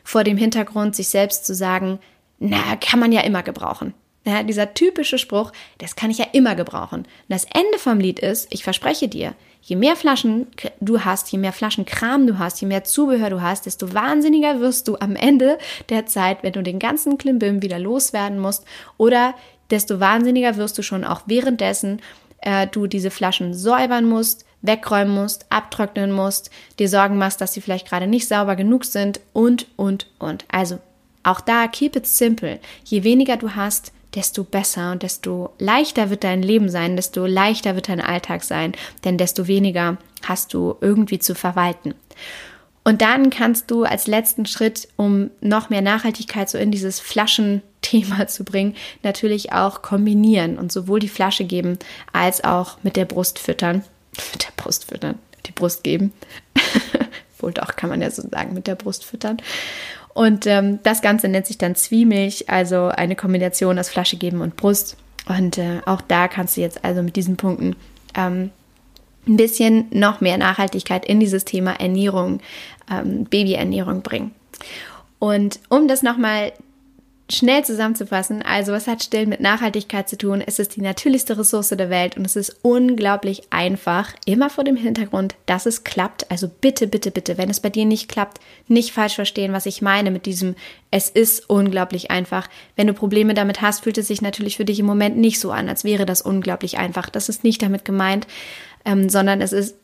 vor 0.02 0.24
dem 0.24 0.36
Hintergrund, 0.36 0.94
sich 0.94 1.08
selbst 1.08 1.46
zu 1.46 1.54
sagen, 1.54 1.98
na, 2.38 2.76
kann 2.76 3.00
man 3.00 3.12
ja 3.12 3.22
immer 3.22 3.42
gebrauchen. 3.42 3.94
Ja, 4.26 4.42
dieser 4.42 4.74
typische 4.74 5.18
Spruch, 5.18 5.52
das 5.78 5.94
kann 5.94 6.10
ich 6.10 6.18
ja 6.18 6.26
immer 6.32 6.56
gebrauchen. 6.56 7.00
Und 7.00 7.08
das 7.28 7.44
Ende 7.44 7.78
vom 7.78 8.00
Lied 8.00 8.18
ist, 8.18 8.48
ich 8.52 8.64
verspreche 8.64 9.06
dir, 9.06 9.34
je 9.62 9.76
mehr 9.76 9.94
Flaschen 9.94 10.48
du 10.80 11.04
hast, 11.04 11.30
je 11.30 11.38
mehr 11.38 11.52
Flaschenkram 11.52 12.26
du 12.26 12.38
hast, 12.38 12.60
je 12.60 12.66
mehr 12.66 12.82
Zubehör 12.82 13.30
du 13.30 13.40
hast, 13.40 13.66
desto 13.66 13.94
wahnsinniger 13.94 14.58
wirst 14.58 14.88
du 14.88 14.96
am 14.96 15.14
Ende 15.14 15.58
der 15.90 16.06
Zeit, 16.06 16.42
wenn 16.42 16.52
du 16.52 16.62
den 16.64 16.80
ganzen 16.80 17.18
Klimbim 17.18 17.62
wieder 17.62 17.78
loswerden 17.78 18.40
musst 18.40 18.64
oder 18.96 19.34
desto 19.70 20.00
wahnsinniger 20.00 20.56
wirst 20.56 20.76
du 20.76 20.82
schon 20.82 21.04
auch 21.04 21.22
währenddessen 21.26 22.00
äh, 22.40 22.66
du 22.66 22.88
diese 22.88 23.10
Flaschen 23.10 23.54
säubern 23.54 24.06
musst, 24.06 24.44
wegräumen 24.62 25.14
musst, 25.14 25.46
abtrocknen 25.50 26.12
musst, 26.12 26.50
dir 26.78 26.88
Sorgen 26.88 27.18
machst, 27.18 27.40
dass 27.40 27.52
sie 27.52 27.60
vielleicht 27.60 27.88
gerade 27.88 28.06
nicht 28.06 28.26
sauber 28.28 28.56
genug 28.56 28.84
sind 28.84 29.20
und, 29.32 29.66
und, 29.76 30.08
und. 30.18 30.44
Also 30.48 30.78
auch 31.26 31.40
da, 31.40 31.68
keep 31.68 31.96
it 31.96 32.06
simple. 32.06 32.58
Je 32.84 33.04
weniger 33.04 33.36
du 33.36 33.54
hast, 33.54 33.92
desto 34.14 34.44
besser 34.44 34.92
und 34.92 35.02
desto 35.02 35.50
leichter 35.58 36.10
wird 36.10 36.24
dein 36.24 36.42
Leben 36.42 36.68
sein, 36.68 36.96
desto 36.96 37.26
leichter 37.26 37.74
wird 37.74 37.88
dein 37.88 38.00
Alltag 38.00 38.44
sein, 38.44 38.72
denn 39.04 39.18
desto 39.18 39.46
weniger 39.46 39.98
hast 40.22 40.54
du 40.54 40.76
irgendwie 40.80 41.18
zu 41.18 41.34
verwalten. 41.34 41.94
Und 42.82 43.02
dann 43.02 43.30
kannst 43.30 43.70
du 43.70 43.82
als 43.82 44.06
letzten 44.06 44.46
Schritt, 44.46 44.88
um 44.96 45.30
noch 45.40 45.70
mehr 45.70 45.82
Nachhaltigkeit 45.82 46.48
so 46.48 46.56
in 46.56 46.70
dieses 46.70 47.00
Flaschenthema 47.00 48.26
zu 48.28 48.44
bringen, 48.44 48.76
natürlich 49.02 49.52
auch 49.52 49.82
kombinieren 49.82 50.56
und 50.56 50.72
sowohl 50.72 51.00
die 51.00 51.08
Flasche 51.08 51.44
geben 51.44 51.78
als 52.12 52.44
auch 52.44 52.78
mit 52.82 52.96
der 52.96 53.04
Brust 53.04 53.38
füttern. 53.38 53.84
Mit 54.32 54.44
der 54.44 54.52
Brust 54.56 54.86
füttern, 54.88 55.18
die 55.46 55.52
Brust 55.52 55.82
geben. 55.82 56.12
Wohl 57.38 57.52
doch, 57.52 57.76
kann 57.76 57.90
man 57.90 58.00
ja 58.00 58.10
so 58.10 58.22
sagen, 58.22 58.54
mit 58.54 58.66
der 58.66 58.76
Brust 58.76 59.04
füttern. 59.04 59.38
Und 60.16 60.46
ähm, 60.46 60.78
das 60.82 61.02
Ganze 61.02 61.28
nennt 61.28 61.46
sich 61.46 61.58
dann 61.58 61.74
Zwiemilch, 61.74 62.48
also 62.48 62.86
eine 62.86 63.16
Kombination 63.16 63.78
aus 63.78 63.90
Flasche 63.90 64.16
geben 64.16 64.40
und 64.40 64.56
Brust. 64.56 64.96
Und 65.28 65.58
äh, 65.58 65.82
auch 65.84 66.00
da 66.00 66.26
kannst 66.26 66.56
du 66.56 66.62
jetzt 66.62 66.82
also 66.86 67.02
mit 67.02 67.16
diesen 67.16 67.36
Punkten 67.36 67.76
ähm, 68.14 68.48
ein 69.28 69.36
bisschen 69.36 69.88
noch 69.90 70.22
mehr 70.22 70.38
Nachhaltigkeit 70.38 71.04
in 71.04 71.20
dieses 71.20 71.44
Thema 71.44 71.72
Ernährung, 71.72 72.40
ähm, 72.90 73.24
Babyernährung 73.24 74.00
bringen. 74.00 74.30
Und 75.18 75.60
um 75.68 75.86
das 75.86 76.02
nochmal 76.02 76.54
Schnell 77.28 77.64
zusammenzufassen, 77.64 78.42
also 78.42 78.70
was 78.70 78.86
hat 78.86 79.02
Stillen 79.02 79.28
mit 79.28 79.40
Nachhaltigkeit 79.40 80.08
zu 80.08 80.16
tun? 80.16 80.40
Es 80.46 80.60
ist 80.60 80.76
die 80.76 80.80
natürlichste 80.80 81.36
Ressource 81.36 81.70
der 81.70 81.90
Welt 81.90 82.16
und 82.16 82.24
es 82.24 82.36
ist 82.36 82.58
unglaublich 82.62 83.48
einfach, 83.50 84.12
immer 84.26 84.48
vor 84.48 84.62
dem 84.62 84.76
Hintergrund, 84.76 85.34
dass 85.44 85.66
es 85.66 85.82
klappt. 85.82 86.30
Also 86.30 86.48
bitte, 86.48 86.86
bitte, 86.86 87.10
bitte, 87.10 87.36
wenn 87.36 87.50
es 87.50 87.58
bei 87.58 87.68
dir 87.68 87.84
nicht 87.84 88.08
klappt, 88.08 88.38
nicht 88.68 88.92
falsch 88.92 89.16
verstehen, 89.16 89.52
was 89.52 89.66
ich 89.66 89.82
meine 89.82 90.12
mit 90.12 90.24
diesem, 90.24 90.54
es 90.92 91.10
ist 91.10 91.50
unglaublich 91.50 92.12
einfach. 92.12 92.48
Wenn 92.76 92.86
du 92.86 92.94
Probleme 92.94 93.34
damit 93.34 93.60
hast, 93.60 93.82
fühlt 93.82 93.98
es 93.98 94.06
sich 94.06 94.22
natürlich 94.22 94.56
für 94.56 94.64
dich 94.64 94.78
im 94.78 94.86
Moment 94.86 95.16
nicht 95.16 95.40
so 95.40 95.50
an, 95.50 95.68
als 95.68 95.82
wäre 95.82 96.06
das 96.06 96.22
unglaublich 96.22 96.78
einfach. 96.78 97.10
Das 97.10 97.28
ist 97.28 97.42
nicht 97.42 97.60
damit 97.60 97.84
gemeint, 97.84 98.28
ähm, 98.84 99.08
sondern 99.08 99.40
es 99.40 99.52
ist 99.52 99.74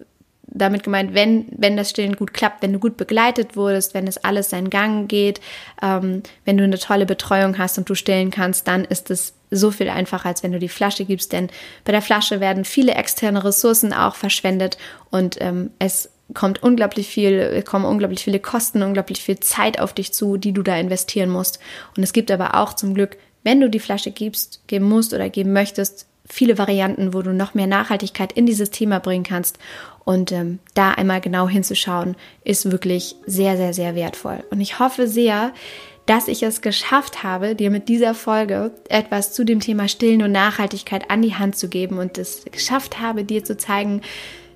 damit 0.54 0.82
gemeint, 0.82 1.14
wenn, 1.14 1.46
wenn 1.50 1.76
das 1.76 1.90
Stillen 1.90 2.16
gut 2.16 2.34
klappt, 2.34 2.62
wenn 2.62 2.72
du 2.72 2.78
gut 2.78 2.96
begleitet 2.96 3.56
wurdest, 3.56 3.94
wenn 3.94 4.06
es 4.06 4.18
alles 4.18 4.50
seinen 4.50 4.70
Gang 4.70 5.08
geht, 5.08 5.40
ähm, 5.82 6.22
wenn 6.44 6.58
du 6.58 6.64
eine 6.64 6.78
tolle 6.78 7.06
Betreuung 7.06 7.58
hast 7.58 7.78
und 7.78 7.88
du 7.88 7.94
stillen 7.94 8.30
kannst, 8.30 8.68
dann 8.68 8.84
ist 8.84 9.10
es 9.10 9.34
so 9.50 9.70
viel 9.70 9.88
einfacher, 9.88 10.28
als 10.28 10.42
wenn 10.42 10.52
du 10.52 10.58
die 10.58 10.68
Flasche 10.68 11.04
gibst. 11.04 11.32
Denn 11.32 11.48
bei 11.84 11.92
der 11.92 12.02
Flasche 12.02 12.40
werden 12.40 12.64
viele 12.64 12.94
externe 12.94 13.44
Ressourcen 13.44 13.92
auch 13.92 14.14
verschwendet 14.14 14.78
und 15.10 15.36
ähm, 15.40 15.70
es 15.78 16.10
kommt 16.34 16.62
unglaublich 16.62 17.08
viel, 17.08 17.62
kommen 17.62 17.84
unglaublich 17.84 18.24
viele 18.24 18.40
Kosten, 18.40 18.82
unglaublich 18.82 19.22
viel 19.22 19.40
Zeit 19.40 19.80
auf 19.80 19.92
dich 19.92 20.12
zu, 20.12 20.36
die 20.36 20.52
du 20.52 20.62
da 20.62 20.76
investieren 20.76 21.28
musst. 21.28 21.58
Und 21.96 22.02
es 22.02 22.12
gibt 22.12 22.30
aber 22.30 22.54
auch 22.54 22.74
zum 22.74 22.94
Glück, 22.94 23.16
wenn 23.42 23.60
du 23.60 23.68
die 23.68 23.80
Flasche 23.80 24.12
gibst, 24.12 24.62
geben 24.66 24.88
musst 24.88 25.12
oder 25.12 25.28
geben 25.28 25.52
möchtest, 25.52 26.06
viele 26.28 26.56
Varianten, 26.56 27.12
wo 27.12 27.22
du 27.22 27.32
noch 27.32 27.54
mehr 27.54 27.66
Nachhaltigkeit 27.66 28.32
in 28.32 28.46
dieses 28.46 28.70
Thema 28.70 29.00
bringen 29.00 29.24
kannst. 29.24 29.58
Und 30.04 30.32
ähm, 30.32 30.58
da 30.74 30.90
einmal 30.92 31.20
genau 31.20 31.48
hinzuschauen, 31.48 32.16
ist 32.44 32.70
wirklich 32.70 33.16
sehr, 33.26 33.56
sehr, 33.56 33.72
sehr 33.72 33.94
wertvoll. 33.94 34.42
Und 34.50 34.60
ich 34.60 34.78
hoffe 34.78 35.06
sehr, 35.06 35.52
dass 36.06 36.28
ich 36.28 36.42
es 36.42 36.60
geschafft 36.60 37.22
habe, 37.22 37.54
dir 37.54 37.70
mit 37.70 37.88
dieser 37.88 38.14
Folge 38.14 38.72
etwas 38.88 39.32
zu 39.32 39.44
dem 39.44 39.60
Thema 39.60 39.86
Stillen 39.86 40.22
und 40.22 40.32
Nachhaltigkeit 40.32 41.10
an 41.10 41.22
die 41.22 41.36
Hand 41.36 41.56
zu 41.56 41.68
geben 41.68 41.98
und 41.98 42.18
es 42.18 42.44
geschafft 42.50 43.00
habe, 43.00 43.24
dir 43.24 43.44
zu 43.44 43.56
zeigen, 43.56 44.02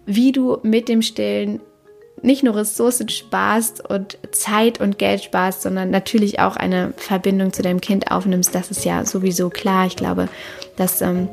wie 0.06 0.32
du 0.32 0.58
mit 0.62 0.88
dem 0.88 1.02
Stillen 1.02 1.60
nicht 2.22 2.42
nur 2.42 2.56
Ressourcen 2.56 3.08
sparst 3.08 3.88
und 3.88 4.18
Zeit 4.32 4.80
und 4.80 4.98
Geld 4.98 5.22
sparst, 5.22 5.62
sondern 5.62 5.90
natürlich 5.90 6.40
auch 6.40 6.56
eine 6.56 6.94
Verbindung 6.96 7.52
zu 7.52 7.62
deinem 7.62 7.80
Kind 7.80 8.10
aufnimmst. 8.10 8.54
Das 8.54 8.70
ist 8.70 8.84
ja 8.84 9.04
sowieso 9.04 9.50
klar. 9.50 9.86
Ich 9.86 9.96
glaube, 9.96 10.28
das 10.76 11.02
ähm, 11.02 11.28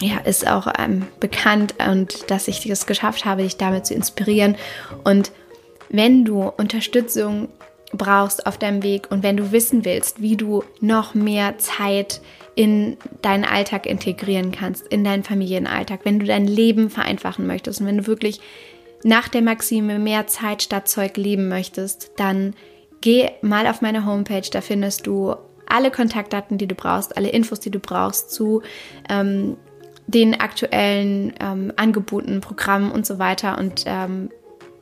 ja, 0.00 0.18
ist 0.18 0.46
auch 0.46 0.66
ähm, 0.78 1.06
bekannt 1.20 1.74
und 1.86 2.30
dass 2.30 2.48
ich 2.48 2.64
es 2.66 2.86
geschafft 2.86 3.24
habe, 3.24 3.42
dich 3.42 3.56
damit 3.56 3.86
zu 3.86 3.94
inspirieren. 3.94 4.56
Und 5.04 5.30
wenn 5.90 6.24
du 6.24 6.42
Unterstützung 6.42 7.48
brauchst 7.92 8.46
auf 8.46 8.56
deinem 8.56 8.82
Weg 8.82 9.10
und 9.10 9.22
wenn 9.22 9.36
du 9.36 9.52
wissen 9.52 9.84
willst, 9.84 10.22
wie 10.22 10.36
du 10.36 10.62
noch 10.80 11.14
mehr 11.14 11.58
Zeit 11.58 12.20
in 12.54 12.96
deinen 13.22 13.44
Alltag 13.44 13.86
integrieren 13.86 14.52
kannst, 14.52 14.86
in 14.86 15.04
deinen 15.04 15.24
Familienalltag, 15.24 16.00
wenn 16.04 16.18
du 16.18 16.26
dein 16.26 16.46
Leben 16.46 16.90
vereinfachen 16.90 17.46
möchtest 17.46 17.80
und 17.80 17.86
wenn 17.86 17.98
du 17.98 18.06
wirklich 18.06 18.40
nach 19.02 19.28
der 19.28 19.42
Maxime 19.42 19.98
mehr 19.98 20.26
Zeit 20.26 20.62
statt 20.62 20.88
Zeug 20.88 21.16
leben 21.16 21.48
möchtest, 21.48 22.12
dann 22.16 22.54
geh 23.00 23.30
mal 23.42 23.66
auf 23.66 23.80
meine 23.80 24.04
Homepage, 24.04 24.48
da 24.50 24.60
findest 24.60 25.06
du 25.06 25.34
alle 25.66 25.90
Kontaktdaten, 25.90 26.58
die 26.58 26.66
du 26.66 26.74
brauchst, 26.74 27.16
alle 27.16 27.28
Infos, 27.28 27.60
die 27.60 27.70
du 27.70 27.78
brauchst 27.78 28.30
zu 28.30 28.62
ähm, 29.08 29.56
den 30.10 30.40
aktuellen 30.40 31.32
ähm, 31.40 31.72
Angeboten, 31.76 32.40
Programmen 32.40 32.90
und 32.90 33.06
so 33.06 33.18
weiter 33.18 33.58
und 33.58 33.84
ähm, 33.86 34.30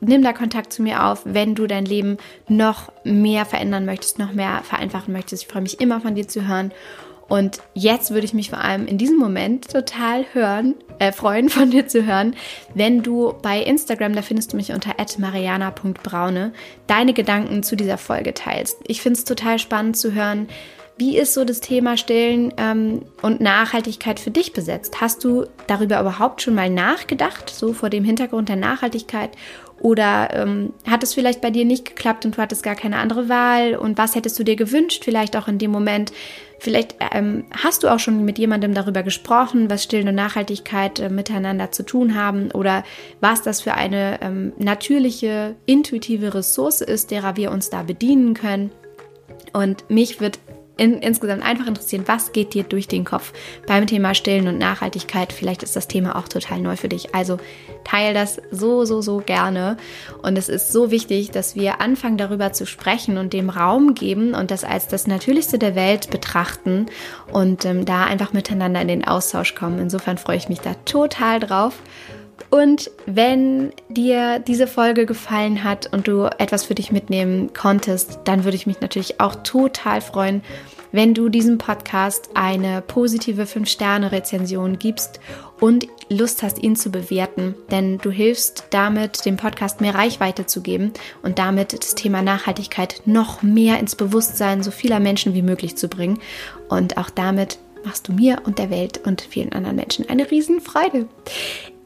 nimm 0.01 0.23
da 0.23 0.33
Kontakt 0.33 0.73
zu 0.73 0.83
mir 0.83 1.05
auf, 1.07 1.23
wenn 1.25 1.55
du 1.55 1.67
dein 1.67 1.85
Leben 1.85 2.19
noch 2.49 2.93
mehr 3.05 3.45
verändern 3.45 3.85
möchtest, 3.85 4.19
noch 4.19 4.33
mehr 4.33 4.62
vereinfachen 4.62 5.12
möchtest. 5.12 5.43
Ich 5.43 5.49
freue 5.49 5.62
mich 5.62 5.81
immer 5.81 6.01
von 6.01 6.14
dir 6.14 6.29
zu 6.29 6.47
hören 6.47 6.73
und 7.29 7.61
jetzt 7.75 8.11
würde 8.11 8.25
ich 8.25 8.33
mich 8.33 8.49
vor 8.49 8.61
allem 8.61 8.87
in 8.87 8.97
diesem 8.97 9.19
Moment 9.19 9.71
total 9.71 10.25
hören, 10.33 10.75
äh, 10.99 11.12
freuen, 11.12 11.49
von 11.51 11.71
dir 11.71 11.87
zu 11.87 12.07
hören, 12.07 12.35
wenn 12.75 13.03
du 13.03 13.35
bei 13.43 13.61
Instagram, 13.61 14.14
da 14.14 14.23
findest 14.23 14.53
du 14.53 14.57
mich 14.57 14.73
unter 14.73 14.95
mariana.braune, 15.19 16.53
deine 16.87 17.12
Gedanken 17.12 17.62
zu 17.62 17.77
dieser 17.77 17.99
Folge 17.99 18.33
teilst. 18.33 18.79
Ich 18.87 19.03
finde 19.03 19.19
es 19.19 19.25
total 19.25 19.59
spannend 19.59 19.97
zu 19.97 20.14
hören, 20.14 20.49
wie 20.99 21.17
ist 21.17 21.35
so 21.35 21.45
das 21.45 21.61
Thema 21.61 21.97
Stillen 21.97 22.53
ähm, 22.57 23.03
und 23.23 23.41
Nachhaltigkeit 23.41 24.19
für 24.19 24.33
dich 24.33 24.53
besetzt? 24.53 25.01
Hast 25.01 25.23
du 25.23 25.47
darüber 25.69 26.01
überhaupt 26.01 26.43
schon 26.43 26.57
mal 26.57 26.69
nachgedacht, 26.69 27.51
so 27.51 27.73
vor 27.73 27.89
dem 27.89 28.05
Hintergrund 28.05 28.49
der 28.49 28.57
Nachhaltigkeit? 28.57 29.31
Oder 29.81 30.31
ähm, 30.35 30.73
hat 30.89 31.05
es 31.05 31.15
vielleicht 31.15 31.41
bei 31.41 31.51
dir 31.51 31.65
nicht 31.65 31.85
geklappt 31.85 32.25
und 32.25 32.37
du 32.37 32.43
hattest 32.43 32.65
gar 32.65 32.75
keine 32.75 32.97
andere 32.97 33.29
Wahl? 33.29 33.77
Und 33.77 33.97
was 33.97 34.17
hättest 34.17 34.37
du 34.41 34.43
dir 34.43 34.57
gewünscht, 34.57 35.05
vielleicht 35.05 35.37
auch 35.37 35.47
in 35.47 35.59
dem 35.59 35.71
Moment? 35.71 36.13
Vielleicht 36.59 36.97
ähm, 37.13 37.45
hast 37.53 37.85
du 37.85 37.89
auch 37.89 38.01
schon 38.01 38.25
mit 38.25 38.41
jemandem 38.41 38.75
darüber 38.75 39.05
gesprochen, 39.05 39.71
was 39.71 39.85
Stillen 39.85 40.09
und 40.09 40.17
Nachhaltigkeit 40.17 40.99
äh, 40.99 41.09
miteinander 41.11 41.71
zu 41.71 41.85
tun 41.85 42.17
haben 42.17 42.51
oder 42.51 42.83
was 43.21 43.43
das 43.43 43.61
für 43.61 43.75
eine 43.75 44.21
ähm, 44.21 44.53
natürliche, 44.59 45.55
intuitive 45.67 46.35
Ressource 46.35 46.81
ist, 46.81 47.13
derer 47.13 47.37
wir 47.37 47.53
uns 47.53 47.71
da 47.71 47.85
bedienen 47.85 48.35
können. 48.35 48.73
Und 49.53 49.89
mich 49.89 50.21
wird 50.21 50.41
in, 50.79 50.95
insgesamt 51.01 51.43
einfach 51.43 51.67
interessieren, 51.67 52.05
was 52.07 52.33
geht 52.33 52.55
dir 52.55 52.62
durch 52.62 52.88
den 52.88 53.05
Kopf 53.05 53.33
beim 53.67 53.87
Thema 53.87 54.14
Stillen 54.14 54.49
und 54.49 54.59
Nachhaltigkeit. 54.59 55.33
Vielleicht 55.33 55.62
ist 55.62 55.77
das 55.77 55.88
Thema 55.88 56.17
auch 56.17 56.29
total 56.29 56.61
neu 56.61 56.77
für 56.77 56.88
dich. 56.88 57.14
Also 57.14 57.38
teile 57.85 58.14
das 58.14 58.41
so, 58.51 58.85
so, 58.85 59.03
so 59.03 59.19
gerne. 59.19 59.77
Und 60.23 60.38
es 60.38 60.49
ist 60.49 60.73
so 60.73 60.91
wichtig, 60.91 61.31
dass 61.31 61.57
wir 61.57 61.81
anfangen 61.81 62.17
darüber 62.17 62.53
zu 62.53 62.64
sprechen 62.64 63.19
und 63.19 63.33
dem 63.33 63.51
Raum 63.51 63.95
geben 63.95 64.35
und 64.35 64.51
das 64.51 64.64
als 64.64 64.88
das 64.88 65.07
Natürlichste 65.07 65.59
der 65.59 65.75
Welt 65.75 66.11
betrachten 66.11 66.87
und 67.33 67.64
ähm, 67.64 67.85
da 67.85 68.05
einfach 68.05 68.33
miteinander 68.33 68.81
in 68.81 68.88
den 68.88 69.07
Austausch 69.07 69.55
kommen. 69.55 69.79
Insofern 69.79 70.19
freue 70.19 70.37
ich 70.37 70.49
mich 70.49 70.61
da 70.61 70.75
total 70.85 71.41
drauf. 71.41 71.75
Und 72.51 72.90
wenn 73.07 73.72
dir 73.88 74.38
diese 74.38 74.66
Folge 74.66 75.07
gefallen 75.07 75.64
hat 75.64 75.92
und 75.92 76.09
du 76.09 76.27
etwas 76.38 76.64
für 76.64 76.74
dich 76.74 76.92
mitnehmen 76.92 77.53
konntest, 77.53 78.20
dann 78.24 78.44
würde 78.44 78.57
ich 78.57 78.66
mich 78.66 78.81
natürlich 78.81 79.20
auch 79.20 79.37
total 79.37 80.01
freuen, 80.01 80.42
wenn 80.92 81.12
du 81.12 81.29
diesem 81.29 81.59
Podcast 81.59 82.31
eine 82.35 82.81
positive 82.81 83.42
5-Sterne-Rezension 83.42 84.79
gibst 84.79 85.20
und 85.61 85.87
Lust 86.09 86.42
hast, 86.42 86.62
ihn 86.62 86.77
zu 86.77 86.90
bewerten. 86.90 87.55
Denn 87.70 87.98
du 87.98 88.11
hilfst 88.11 88.68
damit, 88.70 89.27
dem 89.27 89.37
Podcast 89.37 89.83
mehr 89.83 89.94
Reichweite 89.94 90.46
zu 90.46 90.62
geben 90.62 90.92
und 91.22 91.38
damit 91.38 91.74
das 91.74 91.94
Thema 91.94 92.22
Nachhaltigkeit 92.22 93.03
noch 93.05 93.42
mehr 93.42 93.79
ins 93.79 93.96
Bewusstsein 93.96 94.62
so 94.62 94.70
vieler 94.70 95.01
Menschen 95.01 95.35
wie 95.35 95.42
möglich 95.42 95.77
zu 95.77 95.88
bringen. 95.88 96.20
Und 96.70 96.96
auch 96.96 97.11
damit 97.11 97.59
machst 97.88 98.07
du 98.07 98.12
mir 98.12 98.42
und 98.44 98.59
der 98.59 98.68
Welt 98.68 99.01
und 99.07 99.22
vielen 99.22 99.53
anderen 99.53 99.77
Menschen 99.77 100.07
eine 100.11 100.31
Riesenfreude. 100.31 101.07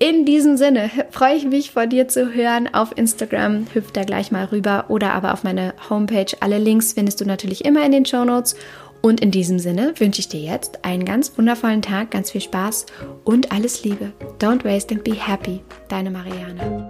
In 0.00 0.24
diesem 0.24 0.56
Sinne 0.56 0.90
freue 1.10 1.36
ich 1.36 1.44
mich 1.44 1.70
von 1.70 1.88
dir 1.88 2.08
zu 2.08 2.34
hören 2.34 2.68
auf 2.74 2.96
Instagram. 2.98 3.66
Hüpf 3.72 3.92
da 3.92 4.02
gleich 4.02 4.32
mal 4.32 4.46
rüber 4.46 4.86
oder 4.88 5.12
aber 5.12 5.32
auf 5.32 5.44
meine 5.44 5.74
Homepage. 5.88 6.26
Alle 6.40 6.58
Links 6.58 6.94
findest 6.94 7.20
du 7.20 7.24
natürlich 7.24 7.64
immer 7.64 7.86
in 7.86 7.92
den 7.92 8.04
Show 8.04 8.24
Notes. 8.24 8.56
Und 9.00 9.20
in 9.20 9.30
diesem 9.30 9.60
Sinne 9.60 9.94
wünsche 9.98 10.20
ich 10.20 10.28
dir 10.28 10.40
jetzt 10.40 10.84
einen 10.84 11.04
ganz 11.04 11.38
wundervollen 11.38 11.82
Tag, 11.82 12.10
ganz 12.10 12.32
viel 12.32 12.40
Spaß 12.40 12.86
und 13.22 13.52
alles 13.52 13.84
Liebe. 13.84 14.12
Don't 14.40 14.64
waste 14.64 14.92
and 14.92 15.04
be 15.04 15.14
happy. 15.14 15.60
Deine 15.88 16.10
Marianne. 16.10 16.88